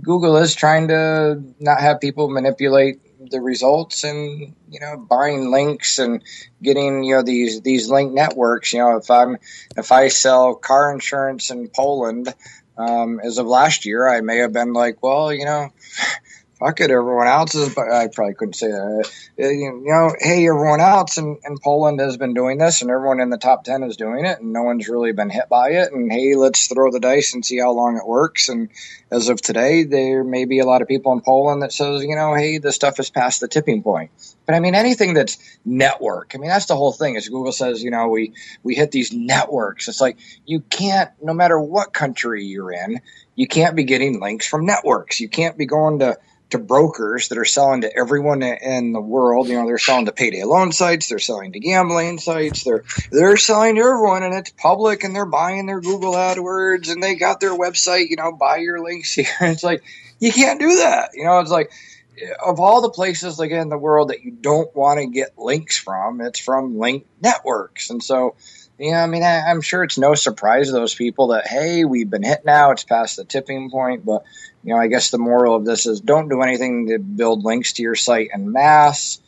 Google 0.00 0.36
is 0.36 0.54
trying 0.54 0.88
to 0.88 1.42
not 1.60 1.80
have 1.80 2.00
people 2.00 2.30
manipulate 2.30 3.00
the 3.30 3.40
results 3.40 4.04
and 4.04 4.54
you 4.70 4.80
know 4.80 4.96
buying 4.96 5.50
links 5.50 5.98
and 5.98 6.22
getting 6.62 7.02
you 7.04 7.14
know 7.14 7.22
these 7.22 7.60
these 7.62 7.88
link 7.88 8.12
networks. 8.12 8.72
You 8.72 8.80
know 8.80 8.96
if 8.96 9.10
i'm 9.10 9.36
if 9.76 9.92
i 9.92 10.08
sell 10.08 10.54
car 10.54 10.92
insurance 10.92 11.50
in 11.50 11.68
poland 11.68 12.32
um, 12.76 13.20
as 13.20 13.38
of 13.38 13.46
last 13.46 13.84
year 13.84 14.08
i 14.08 14.20
may 14.20 14.38
have 14.38 14.52
been 14.52 14.72
like 14.72 15.02
well 15.02 15.32
you 15.32 15.44
know 15.44 15.70
fuck 16.62 16.80
it, 16.80 16.90
everyone 16.90 17.26
else 17.26 17.54
is, 17.54 17.74
but 17.74 17.90
I 17.90 18.08
probably 18.08 18.34
couldn't 18.34 18.54
say 18.54 18.68
that. 18.68 19.10
Uh, 19.40 19.48
you 19.48 19.82
know, 19.84 20.14
hey, 20.18 20.46
everyone 20.46 20.80
else 20.80 21.18
in, 21.18 21.38
in 21.44 21.58
Poland 21.58 22.00
has 22.00 22.16
been 22.16 22.34
doing 22.34 22.58
this 22.58 22.82
and 22.82 22.90
everyone 22.90 23.20
in 23.20 23.30
the 23.30 23.38
top 23.38 23.64
10 23.64 23.82
is 23.82 23.96
doing 23.96 24.24
it 24.24 24.40
and 24.40 24.52
no 24.52 24.62
one's 24.62 24.88
really 24.88 25.12
been 25.12 25.30
hit 25.30 25.48
by 25.48 25.70
it. 25.70 25.92
And 25.92 26.12
hey, 26.12 26.34
let's 26.36 26.68
throw 26.68 26.90
the 26.90 27.00
dice 27.00 27.34
and 27.34 27.44
see 27.44 27.58
how 27.58 27.72
long 27.72 27.96
it 27.96 28.06
works. 28.06 28.48
And 28.48 28.70
as 29.10 29.28
of 29.28 29.40
today, 29.40 29.84
there 29.84 30.22
may 30.24 30.44
be 30.44 30.60
a 30.60 30.66
lot 30.66 30.82
of 30.82 30.88
people 30.88 31.12
in 31.12 31.20
Poland 31.20 31.62
that 31.62 31.72
says, 31.72 32.04
you 32.04 32.14
know, 32.14 32.34
hey, 32.34 32.58
this 32.58 32.76
stuff 32.76 33.00
is 33.00 33.10
past 33.10 33.40
the 33.40 33.48
tipping 33.48 33.82
point. 33.82 34.10
But 34.46 34.54
I 34.54 34.60
mean, 34.60 34.74
anything 34.74 35.14
that's 35.14 35.38
network, 35.64 36.32
I 36.34 36.38
mean, 36.38 36.48
that's 36.48 36.66
the 36.66 36.76
whole 36.76 36.92
thing 36.92 37.16
is 37.16 37.28
Google 37.28 37.52
says, 37.52 37.82
you 37.82 37.90
know, 37.90 38.08
we, 38.08 38.34
we 38.62 38.74
hit 38.74 38.90
these 38.90 39.12
networks. 39.12 39.88
It's 39.88 40.00
like 40.00 40.18
you 40.46 40.60
can't, 40.60 41.10
no 41.22 41.32
matter 41.32 41.58
what 41.58 41.92
country 41.92 42.44
you're 42.44 42.72
in, 42.72 43.00
you 43.34 43.46
can't 43.46 43.76
be 43.76 43.84
getting 43.84 44.20
links 44.20 44.46
from 44.46 44.66
networks. 44.66 45.20
You 45.20 45.28
can't 45.28 45.56
be 45.56 45.66
going 45.66 46.00
to 46.00 46.18
to 46.52 46.58
brokers 46.58 47.28
that 47.28 47.38
are 47.38 47.44
selling 47.44 47.82
to 47.82 47.96
everyone 47.96 48.42
in 48.42 48.92
the 48.92 49.00
world. 49.00 49.48
You 49.48 49.56
know, 49.56 49.66
they're 49.66 49.78
selling 49.78 50.06
to 50.06 50.12
payday 50.12 50.44
loan 50.44 50.72
sites, 50.72 51.08
they're 51.08 51.18
selling 51.18 51.52
to 51.52 51.60
gambling 51.60 52.18
sites, 52.18 52.64
they're 52.64 52.84
they're 53.10 53.36
selling 53.36 53.74
to 53.76 53.80
everyone, 53.82 54.22
and 54.22 54.34
it's 54.34 54.50
public, 54.50 55.04
and 55.04 55.14
they're 55.14 55.26
buying 55.26 55.66
their 55.66 55.80
Google 55.80 56.12
AdWords, 56.12 56.90
and 56.90 57.02
they 57.02 57.14
got 57.14 57.40
their 57.40 57.56
website. 57.58 58.08
You 58.08 58.16
know, 58.16 58.32
buy 58.32 58.58
your 58.58 58.82
links 58.82 59.14
here. 59.14 59.26
it's 59.40 59.64
like 59.64 59.82
you 60.20 60.32
can't 60.32 60.60
do 60.60 60.76
that. 60.76 61.10
You 61.14 61.24
know, 61.24 61.40
it's 61.40 61.50
like 61.50 61.72
of 62.44 62.60
all 62.60 62.80
the 62.82 62.90
places 62.90 63.38
like 63.38 63.50
in 63.50 63.68
the 63.68 63.78
world 63.78 64.10
that 64.10 64.22
you 64.22 64.30
don't 64.30 64.74
want 64.76 65.00
to 65.00 65.06
get 65.06 65.38
links 65.38 65.78
from, 65.78 66.20
it's 66.20 66.38
from 66.38 66.78
link 66.78 67.06
networks, 67.20 67.90
and 67.90 68.02
so. 68.02 68.36
Yeah, 68.82 69.00
I 69.00 69.06
mean, 69.06 69.22
I, 69.22 69.48
I'm 69.48 69.60
sure 69.60 69.84
it's 69.84 69.96
no 69.96 70.16
surprise 70.16 70.66
to 70.66 70.72
those 70.72 70.92
people 70.92 71.28
that 71.28 71.46
hey, 71.46 71.84
we've 71.84 72.10
been 72.10 72.24
hit 72.24 72.44
now; 72.44 72.72
it's 72.72 72.82
past 72.82 73.16
the 73.16 73.24
tipping 73.24 73.70
point. 73.70 74.04
But 74.04 74.24
you 74.64 74.74
know, 74.74 74.80
I 74.80 74.88
guess 74.88 75.10
the 75.10 75.18
moral 75.18 75.54
of 75.54 75.64
this 75.64 75.86
is 75.86 76.00
don't 76.00 76.28
do 76.28 76.42
anything 76.42 76.88
to 76.88 76.98
build 76.98 77.44
links 77.44 77.74
to 77.74 77.82
your 77.82 77.94
site 77.94 78.30
en 78.34 78.50
masse, 78.50 79.20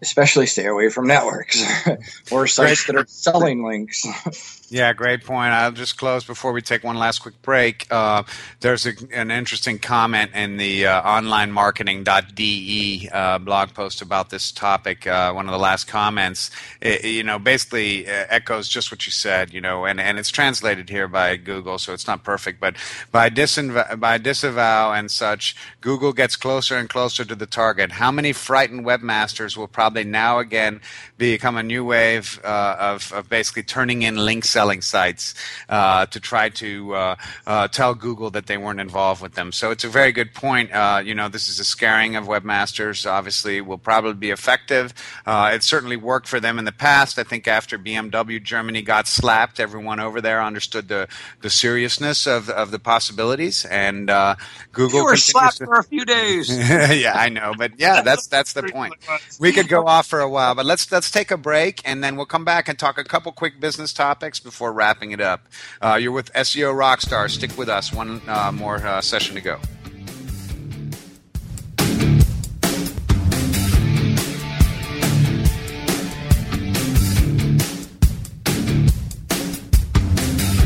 especially 0.00 0.46
stay 0.46 0.66
away 0.66 0.90
from 0.90 1.08
networks 1.08 1.60
or 2.30 2.46
sites 2.46 2.86
that 2.86 2.94
are 2.94 3.04
selling 3.08 3.64
links. 3.64 4.06
Yeah, 4.72 4.92
great 4.92 5.24
point. 5.24 5.52
I'll 5.52 5.72
just 5.72 5.96
close 5.96 6.22
before 6.22 6.52
we 6.52 6.62
take 6.62 6.84
one 6.84 6.96
last 6.96 7.18
quick 7.18 7.42
break. 7.42 7.88
Uh, 7.90 8.22
there's 8.60 8.86
a, 8.86 8.92
an 9.12 9.32
interesting 9.32 9.80
comment 9.80 10.30
in 10.32 10.58
the 10.58 10.86
uh, 10.86 11.02
onlinemarketing.de 11.02 13.10
uh, 13.12 13.38
blog 13.38 13.74
post 13.74 14.00
about 14.00 14.30
this 14.30 14.52
topic. 14.52 15.08
Uh, 15.08 15.32
one 15.32 15.46
of 15.46 15.50
the 15.50 15.58
last 15.58 15.88
comments, 15.88 16.52
it, 16.80 17.04
you 17.04 17.24
know, 17.24 17.40
basically 17.40 18.06
uh, 18.06 18.26
echoes 18.28 18.68
just 18.68 18.92
what 18.92 19.06
you 19.06 19.10
said, 19.10 19.52
you 19.52 19.60
know, 19.60 19.86
and, 19.86 20.00
and 20.00 20.20
it's 20.20 20.30
translated 20.30 20.88
here 20.88 21.08
by 21.08 21.36
Google, 21.36 21.80
so 21.80 21.92
it's 21.92 22.06
not 22.06 22.22
perfect. 22.22 22.60
But 22.60 22.76
by, 23.10 23.28
disinv- 23.28 23.98
by 23.98 24.18
disavow 24.18 24.92
and 24.92 25.10
such, 25.10 25.56
Google 25.80 26.12
gets 26.12 26.36
closer 26.36 26.76
and 26.76 26.88
closer 26.88 27.24
to 27.24 27.34
the 27.34 27.46
target. 27.46 27.90
How 27.90 28.12
many 28.12 28.32
frightened 28.32 28.86
webmasters 28.86 29.56
will 29.56 29.66
probably 29.66 30.04
now 30.04 30.38
again 30.38 30.80
become 31.18 31.56
a 31.56 31.64
new 31.64 31.84
wave 31.84 32.40
uh, 32.44 32.76
of, 32.78 33.12
of 33.12 33.28
basically 33.28 33.64
turning 33.64 34.02
in 34.02 34.14
links 34.14 34.59
selling 34.60 34.82
sites 34.82 35.34
uh, 35.70 36.04
to 36.04 36.20
try 36.20 36.50
to 36.50 36.94
uh, 36.94 37.16
uh, 37.46 37.66
tell 37.68 37.94
Google 37.94 38.30
that 38.30 38.46
they 38.46 38.58
weren't 38.58 38.78
involved 38.78 39.22
with 39.22 39.32
them. 39.32 39.52
So 39.52 39.70
it's 39.70 39.84
a 39.84 39.88
very 39.88 40.12
good 40.12 40.34
point. 40.34 40.70
Uh, 40.70 41.00
you 41.02 41.14
know, 41.14 41.30
this 41.30 41.48
is 41.48 41.58
a 41.58 41.64
scaring 41.64 42.14
of 42.14 42.26
webmasters. 42.26 43.10
Obviously, 43.10 43.62
will 43.62 43.78
probably 43.78 44.12
be 44.12 44.30
effective. 44.30 44.92
Uh, 45.24 45.52
it 45.54 45.62
certainly 45.62 45.96
worked 45.96 46.28
for 46.28 46.40
them 46.40 46.58
in 46.58 46.66
the 46.66 46.72
past. 46.72 47.18
I 47.18 47.22
think 47.22 47.48
after 47.48 47.78
BMW 47.78 48.42
Germany 48.42 48.82
got 48.82 49.08
slapped, 49.08 49.60
everyone 49.60 49.98
over 49.98 50.20
there 50.20 50.42
understood 50.42 50.88
the 50.88 51.08
the 51.40 51.48
seriousness 51.48 52.26
of 52.26 52.50
of 52.50 52.70
the 52.70 52.78
possibilities, 52.78 53.64
and 53.64 54.10
uh, 54.10 54.34
Google. 54.72 54.98
You 54.98 55.04
were 55.06 55.16
slapped 55.16 55.56
to... 55.58 55.64
for 55.64 55.78
a 55.78 55.84
few 55.84 56.04
days. 56.04 56.50
yeah, 57.04 57.14
I 57.16 57.30
know, 57.30 57.54
but 57.56 57.72
yeah, 57.78 58.02
that's 58.02 58.26
that's 58.26 58.52
the 58.52 58.64
point. 58.64 58.92
We 59.38 59.52
could 59.52 59.68
go 59.68 59.86
off 59.86 60.06
for 60.06 60.20
a 60.20 60.28
while, 60.28 60.54
but 60.54 60.66
let's 60.66 60.92
let's 60.92 61.10
take 61.10 61.30
a 61.30 61.38
break, 61.38 61.80
and 61.86 62.04
then 62.04 62.16
we'll 62.16 62.26
come 62.26 62.44
back 62.44 62.68
and 62.68 62.78
talk 62.78 62.98
a 62.98 63.04
couple 63.04 63.32
quick 63.32 63.58
business 63.58 63.94
topics 63.94 64.38
before 64.50 64.72
wrapping 64.72 65.12
it 65.12 65.20
up. 65.20 65.46
Uh, 65.80 65.94
you're 65.94 66.12
with 66.12 66.32
SEO 66.32 66.74
Rockstar. 66.74 67.30
Stick 67.30 67.56
with 67.56 67.68
us. 67.68 67.92
One 67.92 68.20
uh, 68.26 68.50
more 68.52 68.84
uh, 68.84 69.00
session 69.00 69.36
to 69.36 69.40
go. 69.40 69.60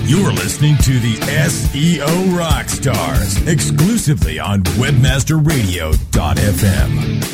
You're 0.06 0.32
listening 0.32 0.76
to 0.78 0.98
the 0.98 1.16
SEO 1.16 2.06
Rockstars 2.36 3.46
exclusively 3.48 4.38
on 4.38 4.62
WebmasterRadio.fm. 4.62 7.33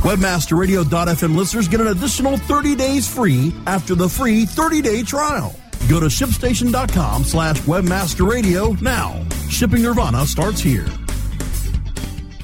WebmasterRadio.fm 0.00 1.36
listeners 1.36 1.68
get 1.68 1.80
an 1.80 1.88
additional 1.88 2.38
30 2.38 2.74
days 2.74 3.06
free 3.06 3.54
after 3.66 3.94
the 3.94 4.08
free 4.08 4.46
30-day 4.46 5.02
trial. 5.02 5.54
Go 5.88 6.00
to 6.00 6.06
shipstation.com 6.06 7.24
slash 7.24 7.60
webmasterradio 7.62 8.80
now. 8.80 9.22
Shipping 9.50 9.82
Nirvana 9.82 10.24
starts 10.24 10.60
here. 10.60 10.86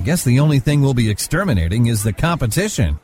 I 0.00 0.02
guess 0.02 0.24
the 0.24 0.40
only 0.40 0.60
thing 0.60 0.80
we'll 0.80 0.94
be 0.94 1.10
exterminating 1.10 1.88
is 1.88 2.02
the 2.02 2.14
competition. 2.14 2.98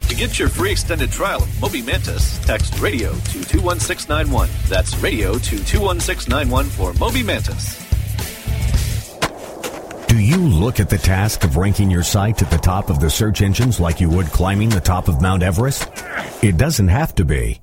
To 0.00 0.14
get 0.14 0.38
your 0.38 0.50
free 0.50 0.70
extended 0.70 1.10
trial 1.10 1.42
of 1.42 1.60
Moby 1.62 1.80
Mantis, 1.80 2.38
text 2.44 2.78
radio 2.78 3.12
to 3.12 3.42
21691. 3.42 4.50
That's 4.68 4.94
radio 4.98 5.32
to 5.32 5.64
21691 5.64 6.66
for 6.66 6.92
Moby 7.00 7.22
Mantis. 7.22 7.82
Do 10.08 10.18
you 10.18 10.36
look 10.36 10.78
at 10.78 10.90
the 10.90 10.98
task 10.98 11.42
of 11.42 11.56
ranking 11.56 11.90
your 11.90 12.02
site 12.02 12.42
at 12.42 12.50
the 12.50 12.58
top 12.58 12.90
of 12.90 13.00
the 13.00 13.08
search 13.08 13.40
engines 13.40 13.80
like 13.80 13.98
you 13.98 14.10
would 14.10 14.26
climbing 14.26 14.68
the 14.68 14.78
top 14.78 15.08
of 15.08 15.22
Mount 15.22 15.42
Everest? 15.42 15.88
It 16.42 16.58
doesn't 16.58 16.88
have 16.88 17.14
to 17.14 17.24
be. 17.24 17.62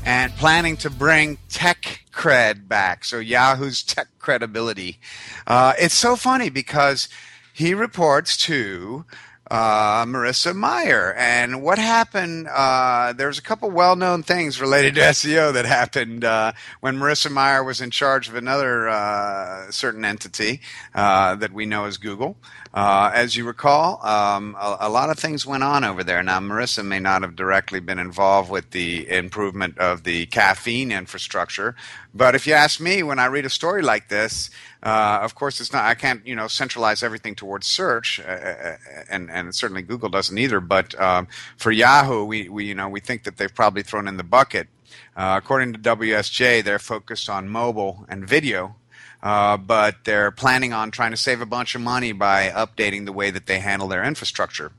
and 0.03 0.35
planning 0.35 0.75
to 0.77 0.89
bring 0.89 1.37
tech 1.47 2.03
cred 2.11 2.67
back. 2.67 3.05
So 3.05 3.19
Yahoo's 3.19 3.83
tech 3.83 4.09
credibility. 4.19 4.99
Uh, 5.47 5.75
it's 5.79 5.95
so 5.95 6.17
funny 6.17 6.49
because 6.49 7.07
he 7.53 7.73
reports 7.73 8.35
to 8.35 9.05
uh, 9.49 10.05
Marissa 10.05 10.55
Mayer. 10.55 11.13
And 11.17 11.61
what 11.61 11.77
happened? 11.77 12.47
Uh, 12.47 13.13
there's 13.13 13.37
a 13.37 13.41
couple 13.41 13.69
well-known 13.71 14.23
things 14.23 14.59
related 14.59 14.95
to 14.95 15.01
SEO 15.17 15.53
that 15.53 15.65
happened 15.65 16.23
uh, 16.23 16.53
when 16.81 16.97
Marissa 16.97 17.31
Mayer 17.31 17.63
was 17.63 17.81
in 17.81 17.91
charge 17.91 18.27
of 18.29 18.35
another 18.35 18.87
uh, 18.89 19.71
certain 19.71 20.05
entity 20.05 20.61
uh, 20.93 21.35
that 21.35 21.53
we 21.53 21.65
know 21.65 21.85
as 21.85 21.97
Google. 21.97 22.37
Uh, 22.73 23.11
as 23.13 23.35
you 23.35 23.45
recall, 23.45 24.05
um, 24.05 24.55
a, 24.59 24.77
a, 24.81 24.89
lot 24.89 25.09
of 25.09 25.17
things 25.17 25.45
went 25.45 25.63
on 25.63 25.83
over 25.83 26.03
there. 26.03 26.21
Now, 26.21 26.39
Marissa 26.39 26.85
may 26.85 26.99
not 26.99 27.21
have 27.21 27.35
directly 27.35 27.79
been 27.79 27.97
involved 27.97 28.51
with 28.51 28.71
the 28.71 29.09
improvement 29.09 29.77
of 29.77 30.03
the 30.03 30.25
caffeine 30.27 30.91
infrastructure, 30.91 31.75
but 32.13 32.35
if 32.35 32.45
you 32.47 32.53
ask 32.53 32.79
me, 32.79 33.03
when 33.03 33.19
I 33.19 33.25
read 33.27 33.45
a 33.45 33.49
story 33.49 33.81
like 33.81 34.09
this, 34.09 34.49
uh, 34.83 35.19
of 35.21 35.35
course, 35.35 35.59
it's 35.59 35.73
not. 35.73 35.85
I 35.85 35.95
can't, 35.95 36.25
you 36.25 36.35
know, 36.35 36.47
centralize 36.47 37.03
everything 37.03 37.35
towards 37.35 37.67
search, 37.67 38.19
uh, 38.19 38.23
uh 38.23 38.77
and 39.09 39.29
and 39.29 39.53
certainly 39.53 39.81
Google 39.81 40.09
doesn't 40.09 40.37
either. 40.37 40.59
But 40.59 40.99
um, 40.99 41.27
for 41.57 41.71
Yahoo, 41.71 42.23
we, 42.23 42.47
we 42.49 42.65
you 42.65 42.75
know 42.75 42.87
we 42.89 42.99
think 42.99 43.23
that 43.23 43.37
they've 43.37 43.53
probably 43.53 43.83
thrown 43.83 44.07
in 44.07 44.17
the 44.17 44.23
bucket. 44.23 44.67
Uh, 45.15 45.35
according 45.37 45.73
to 45.73 45.79
WSJ, 45.79 46.63
they're 46.63 46.79
focused 46.79 47.29
on 47.29 47.49
mobile 47.49 48.05
and 48.07 48.27
video 48.27 48.75
uh, 49.23 49.57
but 49.57 50.03
they're 50.03 50.31
planning 50.31 50.73
on 50.73 50.91
trying 50.91 51.11
to 51.11 51.17
save 51.17 51.41
a 51.41 51.45
bunch 51.45 51.75
of 51.75 51.81
money 51.81 52.11
by 52.11 52.49
updating 52.49 53.05
the 53.05 53.13
way 53.13 53.31
that 53.31 53.45
they 53.45 53.59
handle 53.59 53.87
their 53.87 54.03
infrastructure. 54.03 54.71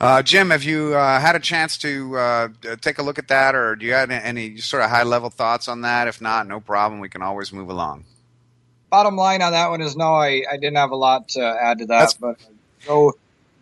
Uh, 0.00 0.22
Jim, 0.22 0.50
have 0.50 0.64
you 0.64 0.94
uh, 0.94 1.20
had 1.20 1.36
a 1.36 1.40
chance 1.40 1.78
to 1.78 2.16
uh, 2.18 2.48
take 2.80 2.98
a 2.98 3.02
look 3.02 3.18
at 3.18 3.28
that, 3.28 3.54
or 3.54 3.76
do 3.76 3.86
you 3.86 3.92
have 3.92 4.10
any 4.10 4.56
sort 4.58 4.82
of 4.82 4.90
high 4.90 5.04
level 5.04 5.30
thoughts 5.30 5.68
on 5.68 5.82
that? 5.82 6.08
If 6.08 6.20
not, 6.20 6.46
no 6.46 6.60
problem. 6.60 7.00
We 7.00 7.08
can 7.08 7.22
always 7.22 7.52
move 7.52 7.70
along. 7.70 8.04
Bottom 8.90 9.16
line 9.16 9.42
on 9.42 9.52
that 9.52 9.70
one 9.70 9.80
is 9.80 9.96
no, 9.96 10.14
I, 10.14 10.42
I 10.50 10.56
didn't 10.56 10.76
have 10.76 10.90
a 10.90 10.96
lot 10.96 11.28
to 11.30 11.42
add 11.42 11.78
to 11.78 11.86
that, 11.86 12.00
That's, 12.00 12.14
but 12.14 12.36
go 12.86 13.12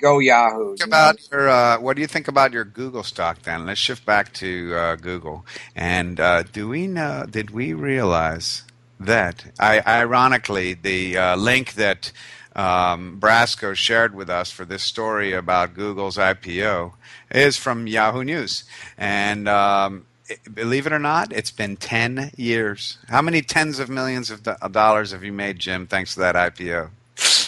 go 0.01 0.19
Yahoo. 0.19 0.77
About 0.83 1.17
your, 1.31 1.49
uh, 1.49 1.79
what 1.81 1.97
do 1.97 2.03
you 2.03 2.09
think 2.09 2.29
about 2.29 2.53
your 2.53 2.65
Google 2.65 3.03
stock 3.03 3.43
then? 3.43 3.65
Let's 3.65 3.81
shift 3.81 4.05
back 4.05 4.33
to 4.35 4.75
uh, 4.75 4.97
Google. 4.97 5.47
And 5.77 6.19
uh, 6.19 6.43
do 6.43 6.69
we 6.69 6.87
know? 6.87 7.25
Did 7.31 7.51
we 7.51 7.73
realize 7.73 8.65
that. 9.07 9.53
I, 9.59 9.81
ironically, 9.87 10.75
the 10.75 11.17
uh, 11.17 11.37
link 11.37 11.75
that 11.75 12.13
um, 12.55 13.19
Brasco 13.21 13.75
shared 13.75 14.15
with 14.15 14.29
us 14.29 14.51
for 14.51 14.65
this 14.65 14.83
story 14.83 15.33
about 15.33 15.75
Google's 15.75 16.17
IPO 16.17 16.93
is 17.31 17.57
from 17.57 17.87
Yahoo 17.87 18.25
News. 18.25 18.65
And 18.99 19.49
um, 19.49 20.07
it, 20.29 20.55
believe 20.55 20.87
it 20.87 20.93
or 20.93 20.99
not, 20.99 21.33
it's 21.33 21.51
been 21.51 21.77
10 21.77 22.33
years. 22.37 22.99
How 23.09 23.23
many 23.23 23.43
tens 23.43 23.79
of 23.79 23.89
millions 23.89 24.31
of, 24.31 24.43
do- 24.43 24.57
of 24.61 24.73
dollars 24.73 25.13
have 25.13 25.25
you 25.25 25.33
made, 25.33 25.59
Jim, 25.59 25.87
thanks 25.87 26.15
to 26.15 26.21
that 26.21 26.35
IPO? 26.35 26.91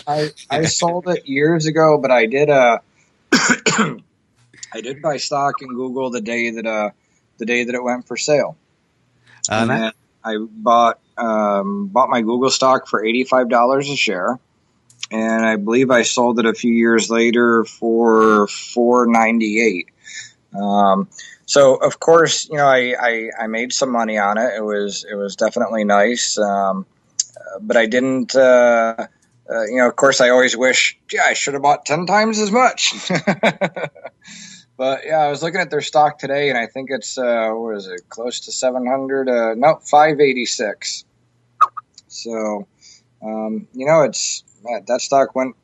I, 0.07 0.31
I 0.51 0.65
sold 0.65 1.09
it 1.09 1.27
years 1.27 1.67
ago, 1.67 1.99
but 1.99 2.11
I 2.11 2.27
did 2.27 2.51
uh, 2.51 2.79
I 3.33 4.81
did 4.83 5.01
buy 5.01 5.17
stock 5.17 5.63
in 5.63 5.69
Google 5.69 6.11
the 6.11 6.21
day 6.21 6.51
that 6.51 6.67
uh, 6.67 6.91
the 7.39 7.47
day 7.47 7.65
that 7.65 7.75
it 7.75 7.83
went 7.83 8.07
for 8.07 8.17
sale. 8.17 8.57
Uh, 9.49 9.67
and 9.71 9.93
I 10.25 10.37
bought 10.51 10.99
um, 11.17 11.89
bought 11.89 12.09
my 12.11 12.23
Google 12.23 12.51
stock 12.51 12.89
for 12.89 13.05
eighty 13.05 13.25
five 13.25 13.49
dollars 13.49 13.89
a 13.89 13.97
share, 13.97 14.39
and 15.11 15.47
I 15.47 15.57
believe 15.57 15.91
I 15.91 16.03
sold 16.03 16.39
it 16.39 16.47
a 16.47 16.55
few 16.55 16.73
years 16.73 17.11
later 17.11 17.65
for 17.65 18.47
four 18.49 19.07
ninety 19.07 19.61
eight. 19.61 19.89
Um, 20.59 21.09
so 21.47 21.75
of 21.77 22.01
course, 22.01 22.49
you 22.49 22.57
know, 22.57 22.67
I, 22.67 22.95
I, 22.99 23.31
I, 23.41 23.47
made 23.49 23.73
some 23.73 23.91
money 23.91 24.19
on 24.19 24.39
it. 24.39 24.55
It 24.57 24.63
was 24.63 25.05
it 25.11 25.15
was 25.15 25.37
definitely 25.37 25.85
nice, 25.85 26.39
um, 26.39 26.87
but 27.61 27.77
I 27.77 27.87
didn't. 27.87 28.35
Uh, 28.35 29.07
uh, 29.51 29.65
you 29.65 29.77
know, 29.77 29.87
of 29.87 29.95
course, 29.95 30.23
I 30.23 30.31
always 30.31 30.57
wish, 30.57 30.99
yeah, 31.13 31.25
I 31.25 31.35
should 31.35 31.53
have 31.53 31.63
bought 31.63 31.85
ten 31.85 32.07
times 32.07 32.39
as 32.39 32.51
much. 32.51 32.95
But 34.77 35.03
yeah, 35.07 35.19
I 35.19 35.29
was 35.29 35.43
looking 35.43 35.61
at 35.61 35.71
their 35.71 35.81
stock 35.81 36.19
today, 36.19 36.49
and 36.49 36.59
I 36.59 36.67
think 36.67 36.91
it's 36.91 37.17
uh, 37.17 37.51
what 37.51 37.77
is 37.77 37.87
it, 37.87 38.09
close 38.09 38.41
to 38.41 38.53
seven 38.53 38.87
hundred? 38.87 39.29
Uh, 39.29 39.55
no, 39.55 39.77
five 39.77 40.21
eighty 40.21 40.47
six. 40.47 41.05
So, 42.09 42.67
um, 43.23 43.69
you 43.73 43.87
know, 43.87 44.03
it's 44.03 44.43
that 44.87 45.01
stock 45.01 45.35
went 45.35 45.55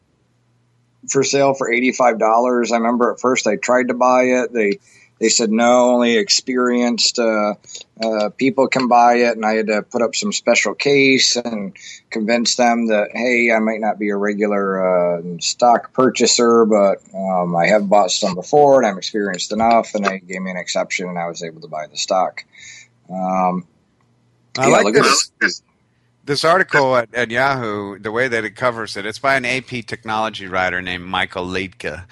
for 1.09 1.25
sale 1.25 1.55
for 1.55 1.73
eighty 1.73 1.93
five 1.93 2.19
dollars. 2.19 2.71
I 2.71 2.77
remember 2.77 3.13
at 3.13 3.21
first 3.21 3.47
I 3.47 3.57
tried 3.57 3.89
to 3.89 3.95
buy 3.95 4.23
it. 4.23 4.53
They 4.53 4.79
they 5.21 5.29
said 5.29 5.51
no, 5.51 5.91
only 5.91 6.17
experienced 6.17 7.19
uh, 7.19 7.55
uh, 8.03 8.31
people 8.31 8.69
can 8.69 8.89
buy 8.89 9.17
it, 9.17 9.37
and 9.37 9.45
I 9.45 9.53
had 9.53 9.67
to 9.67 9.83
put 9.83 10.01
up 10.01 10.15
some 10.15 10.33
special 10.33 10.75
case 10.75 11.37
and 11.37 11.77
convince 12.09 12.57
them 12.57 12.87
that 12.87 13.11
hey, 13.13 13.53
I 13.53 13.59
might 13.59 13.81
not 13.81 13.99
be 13.99 14.09
a 14.09 14.17
regular 14.17 15.19
uh, 15.19 15.23
stock 15.41 15.93
purchaser, 15.93 16.65
but 16.65 16.99
um, 17.15 17.55
I 17.55 17.67
have 17.67 17.89
bought 17.89 18.11
some 18.11 18.35
before 18.35 18.81
and 18.81 18.87
I'm 18.87 18.97
experienced 18.97 19.53
enough, 19.53 19.95
and 19.95 20.07
they 20.07 20.21
gave 20.21 20.41
me 20.41 20.51
an 20.51 20.57
exception, 20.57 21.09
and 21.09 21.19
I 21.19 21.29
was 21.29 21.43
able 21.43 21.61
to 21.61 21.69
buy 21.69 21.87
the 21.87 21.99
stock. 21.99 22.43
Um, 23.11 23.67
I 24.59 24.69
yeah, 24.69 24.77
like 24.79 24.95
this. 24.95 25.63
This 26.23 26.45
article 26.45 26.97
at, 26.97 27.13
at, 27.15 27.31
Yahoo, 27.31 27.99
the 27.99 28.13
way 28.13 28.29
that 28.29 28.45
it 28.45 28.55
covers 28.55 28.97
it, 28.97 29.05
it's 29.05 29.19
by 29.19 29.35
an 29.37 29.45
AP 29.45 29.87
technology 29.87 30.47
writer 30.47 30.81
named 30.81 31.05
Michael 31.05 31.45
Liedtke. 31.45 32.05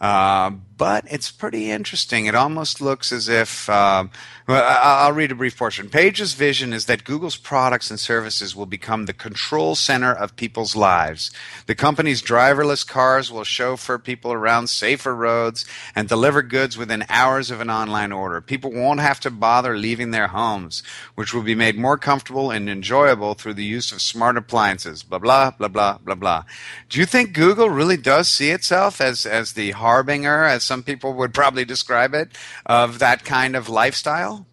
Uh, 0.00 0.50
but 0.76 1.04
it's 1.10 1.30
pretty 1.30 1.70
interesting. 1.70 2.26
It 2.26 2.34
almost 2.34 2.82
looks 2.82 3.10
as 3.10 3.30
if, 3.30 3.68
um, 3.70 4.10
well, 4.46 4.62
I'll 4.62 5.12
read 5.12 5.32
a 5.32 5.34
brief 5.34 5.56
portion. 5.56 5.88
Page's 5.88 6.34
vision 6.34 6.74
is 6.74 6.84
that 6.84 7.04
Google's 7.04 7.38
products 7.38 7.90
and 7.90 7.98
services 7.98 8.54
will 8.54 8.66
become 8.66 9.06
the 9.06 9.14
control 9.14 9.74
center 9.74 10.12
of 10.12 10.36
people's 10.36 10.76
lives. 10.76 11.30
The 11.64 11.74
company's 11.74 12.22
driverless 12.22 12.86
cars 12.86 13.32
will 13.32 13.44
chauffeur 13.44 13.98
people 13.98 14.34
around 14.34 14.66
safer 14.66 15.14
roads 15.14 15.64
and 15.94 16.08
deliver 16.08 16.42
goods 16.42 16.76
within 16.76 17.06
hours 17.08 17.50
of 17.50 17.62
an 17.62 17.70
online 17.70 18.12
order. 18.12 18.42
People 18.42 18.72
won't 18.72 19.00
have 19.00 19.20
to 19.20 19.30
bother 19.30 19.78
leaving 19.78 20.10
their 20.10 20.28
homes, 20.28 20.82
which 21.14 21.32
will 21.32 21.42
be 21.42 21.54
made 21.54 21.78
more 21.78 21.96
comfortable 21.96 22.50
and 22.50 22.68
enjoyable 22.68 23.32
through 23.32 23.54
the 23.54 23.64
use 23.64 23.92
of 23.92 24.02
smart 24.02 24.36
appliances. 24.36 25.02
Blah, 25.02 25.20
blah, 25.20 25.52
blah, 25.52 25.68
blah, 25.68 25.98
blah, 26.04 26.14
blah. 26.14 26.44
Do 26.90 27.00
you 27.00 27.06
think 27.06 27.32
Google 27.32 27.70
really 27.70 27.96
does 27.96 28.28
see 28.28 28.50
itself 28.50 29.00
as, 29.00 29.24
as 29.24 29.54
the 29.54 29.70
harbinger, 29.86 30.42
as 30.44 30.64
some 30.64 30.82
people 30.82 31.14
would 31.14 31.32
probably 31.32 31.64
describe 31.64 32.12
it, 32.12 32.28
of 32.66 32.98
that 32.98 33.24
kind 33.24 33.54
of 33.54 33.68
lifestyle? 33.68 34.46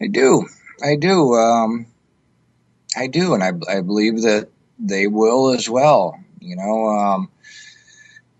I 0.00 0.08
do. 0.08 0.46
I 0.82 0.96
do. 0.96 1.34
Um, 1.34 1.86
I 2.96 3.06
do, 3.06 3.34
and 3.34 3.44
I, 3.44 3.52
I 3.68 3.80
believe 3.82 4.22
that 4.22 4.48
they 4.78 5.06
will 5.06 5.50
as 5.50 5.68
well. 5.68 6.18
You 6.40 6.56
know, 6.56 6.88
um, 6.88 7.30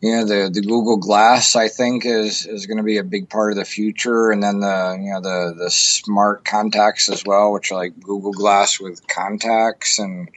you 0.00 0.12
know 0.12 0.24
the 0.24 0.50
the 0.52 0.60
Google 0.60 0.96
Glass 0.96 1.56
I 1.56 1.68
think 1.68 2.06
is 2.06 2.46
is 2.46 2.66
going 2.66 2.78
to 2.78 2.82
be 2.82 2.98
a 2.98 3.04
big 3.04 3.28
part 3.28 3.52
of 3.52 3.58
the 3.58 3.64
future, 3.64 4.30
and 4.30 4.42
then 4.42 4.60
the 4.60 4.98
you 5.00 5.12
know 5.12 5.20
the 5.20 5.54
the 5.64 5.70
smart 5.70 6.44
contacts 6.44 7.08
as 7.10 7.24
well, 7.24 7.52
which 7.52 7.70
are 7.70 7.76
like 7.76 8.00
Google 8.00 8.32
Glass 8.32 8.80
with 8.80 9.06
contacts, 9.06 9.98
and 9.98 10.28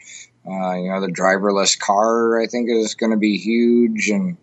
uh, 0.46 0.74
you 0.74 0.90
know 0.90 1.02
the 1.02 1.14
driverless 1.14 1.80
car 1.80 2.42
I 2.42 2.48
think 2.48 2.70
is 2.70 2.96
going 2.96 3.12
to 3.12 3.18
be 3.18 3.38
huge, 3.38 4.10
and 4.10 4.38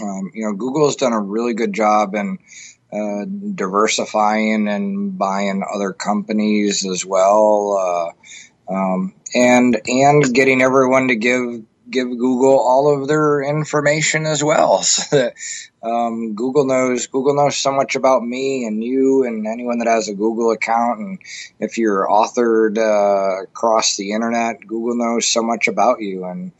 um, 0.00 0.30
you 0.34 0.44
know, 0.44 0.52
Google 0.54 0.86
has 0.86 0.96
done 0.96 1.12
a 1.12 1.20
really 1.20 1.54
good 1.54 1.72
job 1.72 2.14
in 2.14 2.38
uh, 2.92 3.24
diversifying 3.54 4.68
and 4.68 5.18
buying 5.18 5.64
other 5.74 5.92
companies 5.92 6.86
as 6.86 7.04
well, 7.04 8.14
uh, 8.68 8.72
um, 8.72 9.14
and 9.34 9.80
and 9.86 10.34
getting 10.34 10.62
everyone 10.62 11.08
to 11.08 11.16
give 11.16 11.62
give 11.90 12.08
Google 12.08 12.58
all 12.58 12.92
of 13.00 13.08
their 13.08 13.42
information 13.42 14.26
as 14.26 14.42
well. 14.42 14.82
So 14.96 15.16
that, 15.16 15.34
um, 15.82 16.34
Google 16.34 16.64
knows 16.64 17.06
Google 17.06 17.34
knows 17.34 17.56
so 17.56 17.72
much 17.72 17.96
about 17.96 18.22
me 18.22 18.64
and 18.66 18.82
you 18.82 19.24
and 19.24 19.46
anyone 19.46 19.78
that 19.78 19.88
has 19.88 20.08
a 20.08 20.14
Google 20.14 20.50
account. 20.50 21.00
And 21.00 21.18
if 21.60 21.78
you're 21.78 22.06
authored 22.08 22.78
uh, 22.78 23.42
across 23.44 23.96
the 23.96 24.12
internet, 24.12 24.66
Google 24.66 24.96
knows 24.96 25.26
so 25.26 25.42
much 25.42 25.68
about 25.68 26.00
you. 26.00 26.24
And 26.24 26.52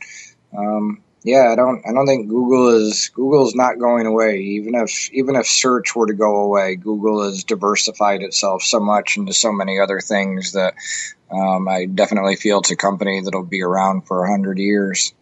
um, 0.57 1.03
yeah, 1.27 1.49
I 1.51 1.55
don't 1.55 1.85
I 1.85 1.91
don't 1.91 2.07
think 2.07 2.29
Google 2.29 2.69
is 2.69 3.09
Google's 3.09 3.53
not 3.53 3.79
going 3.79 4.05
away. 4.05 4.39
Even 4.39 4.75
if 4.75 5.11
even 5.11 5.35
if 5.35 5.45
search 5.45 5.93
were 5.93 6.07
to 6.07 6.13
go 6.13 6.37
away, 6.37 6.77
Google 6.77 7.21
has 7.23 7.43
diversified 7.43 8.21
itself 8.21 8.63
so 8.63 8.79
much 8.79 9.17
into 9.17 9.33
so 9.33 9.51
many 9.51 9.77
other 9.77 9.99
things 9.99 10.53
that 10.53 10.75
um, 11.29 11.67
I 11.67 11.83
definitely 11.83 12.37
feel 12.37 12.59
it's 12.59 12.71
a 12.71 12.77
company 12.77 13.19
that'll 13.19 13.43
be 13.43 13.61
around 13.61 14.07
for 14.07 14.23
a 14.23 14.31
hundred 14.31 14.57
years. 14.57 15.13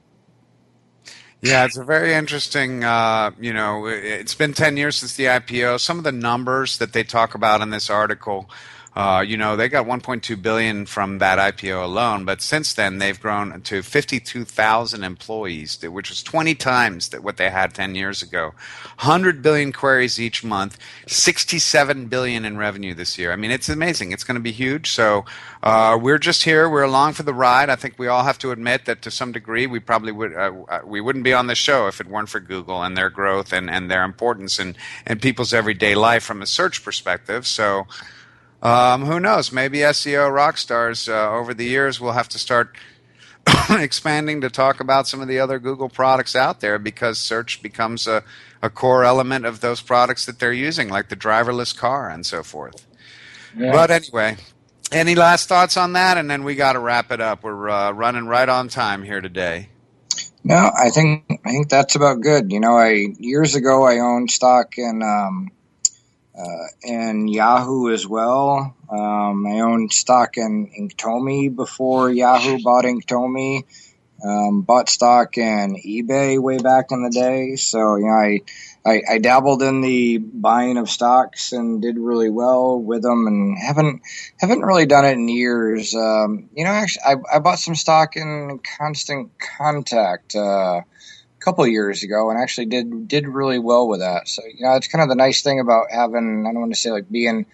Yeah, 1.42 1.66
it's 1.66 1.78
a 1.78 1.84
very 1.84 2.14
interesting. 2.14 2.84
Uh, 2.84 3.32
you 3.40 3.54
know, 3.54 3.88
it's 3.88 4.36
been 4.36 4.54
ten 4.54 4.78
years 4.78 4.98
since 4.98 5.16
the 5.16 5.26
IPO. 5.26 5.80
Some 5.80 5.98
of 5.98 6.04
the 6.04 6.12
numbers 6.12 6.78
that 6.78 6.94
they 6.94 7.04
talk 7.04 7.34
about 7.34 7.62
in 7.62 7.72
this 7.72 7.90
article 7.90 8.48
uh, 8.96 9.24
you 9.28 9.36
know, 9.36 9.58
they 9.58 9.68
got 9.68 9.86
1.2 9.86 10.42
billion 10.42 10.86
from 10.86 11.18
that 11.18 11.38
IPO 11.38 11.84
alone, 11.84 12.24
but 12.24 12.42
since 12.42 12.74
then 12.74 12.98
they've 13.00 13.20
grown 13.20 13.62
to 13.62 13.82
52,000 13.82 15.04
employees, 15.04 15.82
which 15.82 16.10
was 16.10 16.24
20 16.24 16.56
times 16.56 17.10
that 17.10 17.22
what 17.22 17.36
they 17.36 17.50
had 17.50 17.74
10 17.74 17.96
years 17.96 18.22
ago. 18.22 18.54
100 19.00 19.42
billion 19.42 19.74
queries 19.74 20.18
each 20.18 20.46
month, 20.46 20.78
67 21.08 22.06
billion 22.06 22.46
in 22.46 22.58
revenue 22.58 22.94
this 22.94 23.18
year. 23.18 23.34
I 23.34 23.36
mean, 23.36 23.52
it's 23.52 23.68
amazing. 23.68 24.14
It's 24.14 24.24
going 24.24 24.36
to 24.36 24.42
be 24.42 24.54
huge. 24.54 24.90
So 24.90 25.26
uh, 25.62 26.00
we're 26.02 26.18
just 26.18 26.46
here. 26.46 26.70
We're 26.70 26.84
along 26.84 27.14
for 27.14 27.24
the 27.24 27.34
ride. 27.34 27.70
I 27.70 27.76
think 27.76 28.00
we 28.00 28.08
all 28.08 28.24
have 28.24 28.38
to 28.40 28.52
admit 28.52 28.86
that 28.86 29.02
to 29.02 29.12
some 29.12 29.34
degree 29.34 29.68
we 29.68 29.80
probably 29.80 30.14
would 30.14 30.34
uh, 30.34 30.52
uh 30.70 30.80
we 30.86 31.02
wouldn't 31.02 31.24
be 31.24 31.34
on 31.34 31.48
the 31.48 31.56
show 31.56 31.88
if 31.88 32.00
it 32.00 32.08
weren't 32.08 32.30
for 32.30 32.40
Google 32.40 32.82
and 32.84 32.96
their 32.96 33.10
growth 33.10 33.52
and, 33.52 33.70
and 33.70 33.92
their 33.92 34.04
importance 34.04 34.58
in, 34.58 34.76
in 35.06 35.20
people's 35.20 35.54
everyday 35.54 35.96
life 35.96 36.24
from 36.24 36.42
a 36.42 36.46
search 36.46 36.82
perspective. 36.82 37.46
So. 37.46 37.88
Um, 38.66 39.06
who 39.06 39.20
knows? 39.20 39.52
Maybe 39.52 39.78
SEO 39.80 40.34
rock 40.34 40.58
stars 40.58 41.08
uh, 41.08 41.32
over 41.32 41.54
the 41.54 41.66
years 41.66 42.02
will 42.02 42.14
have 42.14 42.28
to 42.30 42.40
start 42.40 42.76
expanding 43.70 44.42
to 44.42 44.50
talk 44.50 44.80
about 44.80 45.08
some 45.08 45.22
of 45.22 45.28
the 45.28 45.40
other 45.40 45.60
Google 45.60 45.88
products 45.88 46.36
out 46.36 46.62
there 46.62 46.80
because 46.80 47.20
search 47.20 47.62
becomes 47.62 48.08
a, 48.08 48.24
a 48.64 48.72
core 48.72 49.04
element 49.04 49.46
of 49.46 49.62
those 49.62 49.82
products 49.82 50.26
that 50.26 50.40
they're 50.40 50.52
using, 50.52 50.90
like 50.90 51.10
the 51.10 51.16
driverless 51.16 51.78
car 51.78 52.10
and 52.10 52.26
so 52.26 52.42
forth. 52.42 52.88
Yeah. 53.56 53.72
But 53.72 53.92
anyway, 53.92 54.38
any 54.92 55.14
last 55.14 55.48
thoughts 55.48 55.78
on 55.78 55.94
that? 55.94 56.18
And 56.18 56.28
then 56.28 56.44
we 56.44 56.56
got 56.56 56.74
to 56.74 56.80
wrap 56.80 57.12
it 57.12 57.22
up. 57.22 57.44
We're 57.44 57.70
uh, 57.70 57.92
running 57.92 58.26
right 58.26 58.50
on 58.50 58.68
time 58.68 59.04
here 59.04 59.22
today. 59.22 59.70
No, 60.44 60.72
I 60.76 60.90
think 60.90 61.24
I 61.46 61.52
think 61.52 61.70
that's 61.70 61.96
about 61.96 62.22
good. 62.22 62.52
You 62.52 62.60
know, 62.60 62.76
I 62.76 63.14
years 63.20 63.54
ago 63.54 63.84
I 63.84 64.00
owned 64.00 64.32
stock 64.32 64.80
in 64.80 65.04
um, 65.04 65.52
uh, 66.38 66.68
and 66.84 67.30
Yahoo 67.30 67.92
as 67.92 68.06
well. 68.06 68.76
Um, 68.90 69.46
I 69.46 69.62
owned 69.62 69.94
stock 69.94 70.38
in 70.38 70.72
Inktomi 70.80 71.56
before 71.56 72.12
Yahoo 72.12 72.62
bought 72.62 72.86
Inktomi. 72.86 73.64
Um, 74.24 74.62
bought 74.62 74.90
stock 74.90 75.38
in 75.38 75.76
eBay 75.76 76.40
way 76.40 76.58
back 76.58 76.86
in 76.92 77.04
the 77.04 77.10
day. 77.10 77.58
So, 77.58 77.98
you 77.98 78.06
know, 78.06 78.12
I, 78.12 78.42
I, 78.86 79.02
I, 79.12 79.18
dabbled 79.18 79.62
in 79.62 79.82
the 79.82 80.20
buying 80.20 80.78
of 80.78 80.90
stocks 80.90 81.52
and 81.52 81.82
did 81.82 81.98
really 81.98 82.30
well 82.30 82.80
with 82.80 83.02
them 83.04 83.28
and 83.28 83.58
haven't, 83.58 84.02
haven't 84.40 84.62
really 84.62 84.86
done 84.86 85.06
it 85.06 85.14
in 85.14 85.28
years. 85.28 85.94
Um, 85.94 86.50
you 86.56 86.64
know, 86.64 86.72
actually, 86.72 87.04
I, 87.06 87.16
I 87.36 87.40
bought 87.40 87.60
some 87.60 87.76
stock 87.76 88.16
in 88.16 88.62
constant 88.78 89.32
contact, 89.38 90.34
uh, 90.34 90.82
couple 91.46 91.66
years 91.68 92.02
ago 92.04 92.32
and 92.32 92.40
actually 92.40 92.66
did 92.66 93.08
did 93.08 93.28
really 93.28 93.60
well 93.60 93.88
with 93.88 94.00
that. 94.00 94.28
So 94.28 94.42
you 94.46 94.66
know, 94.66 94.74
it's 94.74 94.88
kind 94.88 95.04
of 95.04 95.10
the 95.10 95.16
nice 95.16 95.44
thing 95.44 95.60
about 95.60 95.92
having 95.92 96.46
I 96.48 96.52
don't 96.52 96.62
want 96.62 96.74
to 96.74 96.80
say 96.80 96.92
like 96.92 97.10
being 97.10 97.46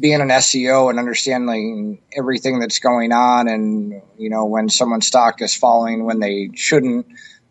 being 0.00 0.20
an 0.20 0.28
SEO 0.28 0.88
and 0.88 0.98
understanding 0.98 2.00
everything 2.16 2.60
that's 2.60 2.78
going 2.78 3.12
on 3.12 3.48
and 3.48 4.00
you 4.16 4.30
know 4.30 4.46
when 4.46 4.68
someone's 4.68 5.06
stock 5.06 5.42
is 5.42 5.54
falling 5.54 6.04
when 6.04 6.20
they 6.20 6.50
shouldn't. 6.54 7.06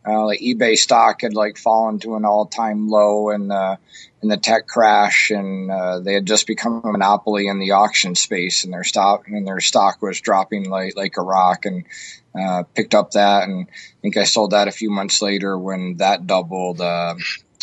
Uh, 0.06 0.26
like 0.26 0.40
eBay 0.40 0.76
stock 0.76 1.22
had 1.22 1.34
like 1.34 1.58
fallen 1.58 2.00
to 2.00 2.16
an 2.16 2.26
all 2.26 2.46
time 2.46 2.90
low 2.90 3.30
in 3.30 3.48
the 3.48 3.78
in 4.24 4.30
the 4.30 4.38
tech 4.38 4.68
crash, 4.68 5.30
and 5.30 5.70
uh, 5.70 6.00
they 6.00 6.14
had 6.14 6.26
just 6.26 6.48
become 6.48 6.82
a 6.84 6.92
monopoly 6.92 7.48
in 7.48 7.60
the 7.60 7.72
auction 7.72 8.16
space, 8.16 8.64
and 8.64 8.74
their 8.74 8.84
stock 8.84 9.28
and 9.28 9.46
their 9.46 9.60
stock 9.60 10.02
was 10.02 10.22
dropping 10.22 10.70
like 10.70 10.96
like 10.96 11.18
a 11.18 11.22
rock. 11.22 11.66
And 11.66 11.86
uh, 12.34 12.64
picked 12.74 12.96
up 12.96 13.12
that, 13.12 13.44
and 13.44 13.68
I 13.70 14.02
think 14.02 14.18
I 14.18 14.24
sold 14.24 14.52
that 14.52 14.68
a 14.68 14.72
few 14.72 14.90
months 14.90 15.22
later 15.22 15.58
when 15.58 15.98
that 15.98 16.26
doubled. 16.28 16.82
Uh, 16.82 17.16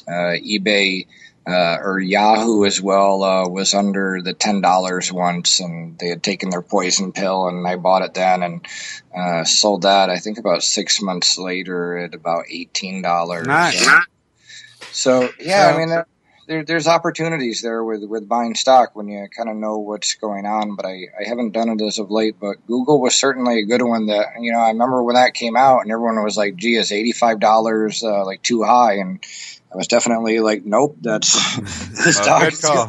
uh, 0.09 0.33
eBay 0.41 1.07
uh, 1.49 1.79
or 1.81 1.99
Yahoo 1.99 2.65
as 2.65 2.81
well 2.81 3.23
uh, 3.23 3.49
was 3.49 3.73
under 3.75 4.21
the 4.23 4.35
ten 4.35 4.61
dollars 4.61 5.13
once, 5.13 5.61
and 5.61 5.99
they 5.99 6.09
had 6.09 6.23
taken 6.23 6.51
their 6.51 6.63
poison 6.63 7.13
pill, 7.13 7.49
and 7.49 7.67
I 7.67 7.77
bought 7.77 8.03
it 8.03 8.15
then 8.15 8.43
and 8.43 8.67
uh, 9.17 9.45
sold 9.45 9.83
that. 9.83 10.11
I 10.11 10.19
think 10.19 10.39
about 10.39 10.63
six 10.63 11.01
months 11.01 11.39
later 11.39 11.99
at 11.99 12.15
about 12.15 12.45
eighteen 12.51 13.03
dollars. 13.03 13.47
Nice. 13.47 13.89
So 14.93 15.31
yeah, 15.41 15.73
I 15.75 15.79
mean 15.79 16.05
there, 16.49 16.65
there's 16.65 16.89
opportunities 16.89 17.61
there 17.61 17.85
with, 17.85 18.03
with 18.05 18.29
buying 18.29 18.55
stock 18.55 18.97
when 18.97 19.07
you 19.07 19.29
kind 19.37 19.51
of 19.51 19.57
know 19.57 19.79
what's 19.79 20.15
going 20.15 20.47
on. 20.47 20.77
But 20.77 20.87
I, 20.87 21.05
I 21.21 21.29
haven't 21.29 21.53
done 21.53 21.69
it 21.69 21.83
as 21.83 21.99
of 21.99 22.11
late. 22.11 22.37
But 22.41 22.67
Google 22.67 23.01
was 23.01 23.15
certainly 23.15 23.61
a 23.61 23.67
good 23.67 23.83
one. 23.83 24.07
That 24.07 24.27
you 24.41 24.51
know 24.51 24.59
I 24.59 24.69
remember 24.69 25.03
when 25.03 25.15
that 25.15 25.35
came 25.35 25.57
out 25.57 25.83
and 25.83 25.93
everyone 25.93 26.23
was 26.25 26.37
like, 26.37 26.57
"Gee, 26.57 26.75
is 26.75 26.91
eighty 26.91 27.13
five 27.13 27.39
dollars 27.39 28.03
uh, 28.03 28.25
like 28.25 28.43
too 28.43 28.63
high?" 28.65 28.95
And 28.95 29.23
I 29.71 29.77
was 29.77 29.87
definitely 29.87 30.41
like, 30.41 30.65
nope, 30.65 30.97
that's 31.03 31.57
this 32.05 32.19
well, 32.21 32.41
good 32.41 32.63
call. 32.63 32.87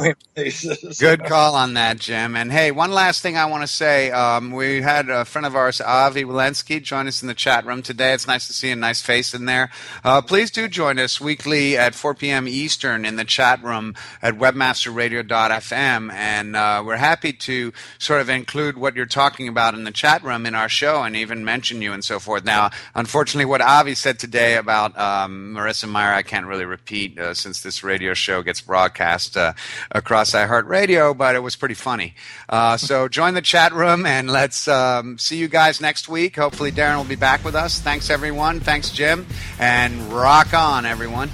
good 0.97 1.25
call 1.25 1.55
on 1.55 1.73
that, 1.73 1.99
Jim. 1.99 2.37
And 2.37 2.53
hey, 2.53 2.71
one 2.71 2.91
last 2.91 3.21
thing 3.21 3.35
I 3.35 3.45
want 3.45 3.63
to 3.63 3.67
say. 3.67 4.11
Um, 4.11 4.51
we 4.51 4.81
had 4.81 5.09
a 5.09 5.25
friend 5.25 5.45
of 5.45 5.57
ours, 5.57 5.81
Avi 5.81 6.23
Wilensky, 6.23 6.81
join 6.81 7.07
us 7.07 7.21
in 7.21 7.27
the 7.27 7.33
chat 7.33 7.65
room 7.65 7.81
today. 7.81 8.13
It's 8.13 8.27
nice 8.27 8.47
to 8.47 8.53
see 8.53 8.71
a 8.71 8.77
nice 8.77 9.01
face 9.01 9.33
in 9.33 9.43
there. 9.43 9.69
Uh, 10.05 10.21
please 10.21 10.51
do 10.51 10.69
join 10.69 10.99
us 10.99 11.19
weekly 11.19 11.77
at 11.77 11.95
4 11.95 12.15
p.m. 12.15 12.47
Eastern 12.47 13.03
in 13.03 13.17
the 13.17 13.25
chat 13.25 13.61
room 13.61 13.93
at 14.21 14.35
webmasterradio.fm. 14.35 16.13
And 16.13 16.55
uh, 16.55 16.81
we're 16.85 16.95
happy 16.95 17.33
to 17.33 17.73
sort 17.97 18.21
of 18.21 18.29
include 18.29 18.77
what 18.77 18.95
you're 18.95 19.05
talking 19.05 19.49
about 19.49 19.73
in 19.73 19.83
the 19.83 19.91
chat 19.91 20.23
room 20.23 20.45
in 20.45 20.55
our 20.55 20.69
show 20.69 21.03
and 21.03 21.17
even 21.17 21.43
mention 21.43 21.81
you 21.81 21.91
and 21.91 22.05
so 22.05 22.19
forth. 22.19 22.45
Now, 22.45 22.69
unfortunately, 22.95 23.45
what 23.45 23.61
Avi 23.61 23.95
said 23.95 24.17
today 24.17 24.55
about 24.55 24.97
um, 24.97 25.53
Marissa 25.57 25.91
Mayer, 25.91 26.13
I 26.13 26.21
can't 26.23 26.45
really 26.45 26.68
repeat 26.69 27.19
uh, 27.19 27.33
since 27.33 27.61
this 27.61 27.83
radio 27.83 28.13
show 28.13 28.41
gets 28.41 28.61
broadcast 28.61 29.35
uh, 29.35 29.53
across 29.91 30.31
iHeartRadio, 30.31 31.17
but 31.17 31.35
it 31.35 31.39
was 31.39 31.55
pretty 31.55 31.75
funny. 31.75 32.15
Uh, 32.47 32.77
so 32.77 33.07
join 33.19 33.33
the 33.33 33.41
chat 33.41 33.73
room 33.73 34.05
and 34.05 34.29
let's 34.29 34.67
um, 34.67 35.17
see 35.17 35.37
you 35.37 35.47
guys 35.47 35.81
next 35.81 36.07
week. 36.07 36.35
Hopefully, 36.35 36.71
Darren 36.71 36.97
will 36.97 37.03
be 37.03 37.15
back 37.15 37.43
with 37.43 37.55
us. 37.55 37.79
Thanks, 37.79 38.09
everyone. 38.09 38.59
Thanks, 38.59 38.91
Jim. 38.91 39.25
And 39.59 40.13
rock 40.13 40.53
on, 40.53 40.85
everyone. 40.85 41.29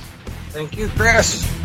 Thank 0.50 0.78
you, 0.78 0.88
Chris. 0.90 1.65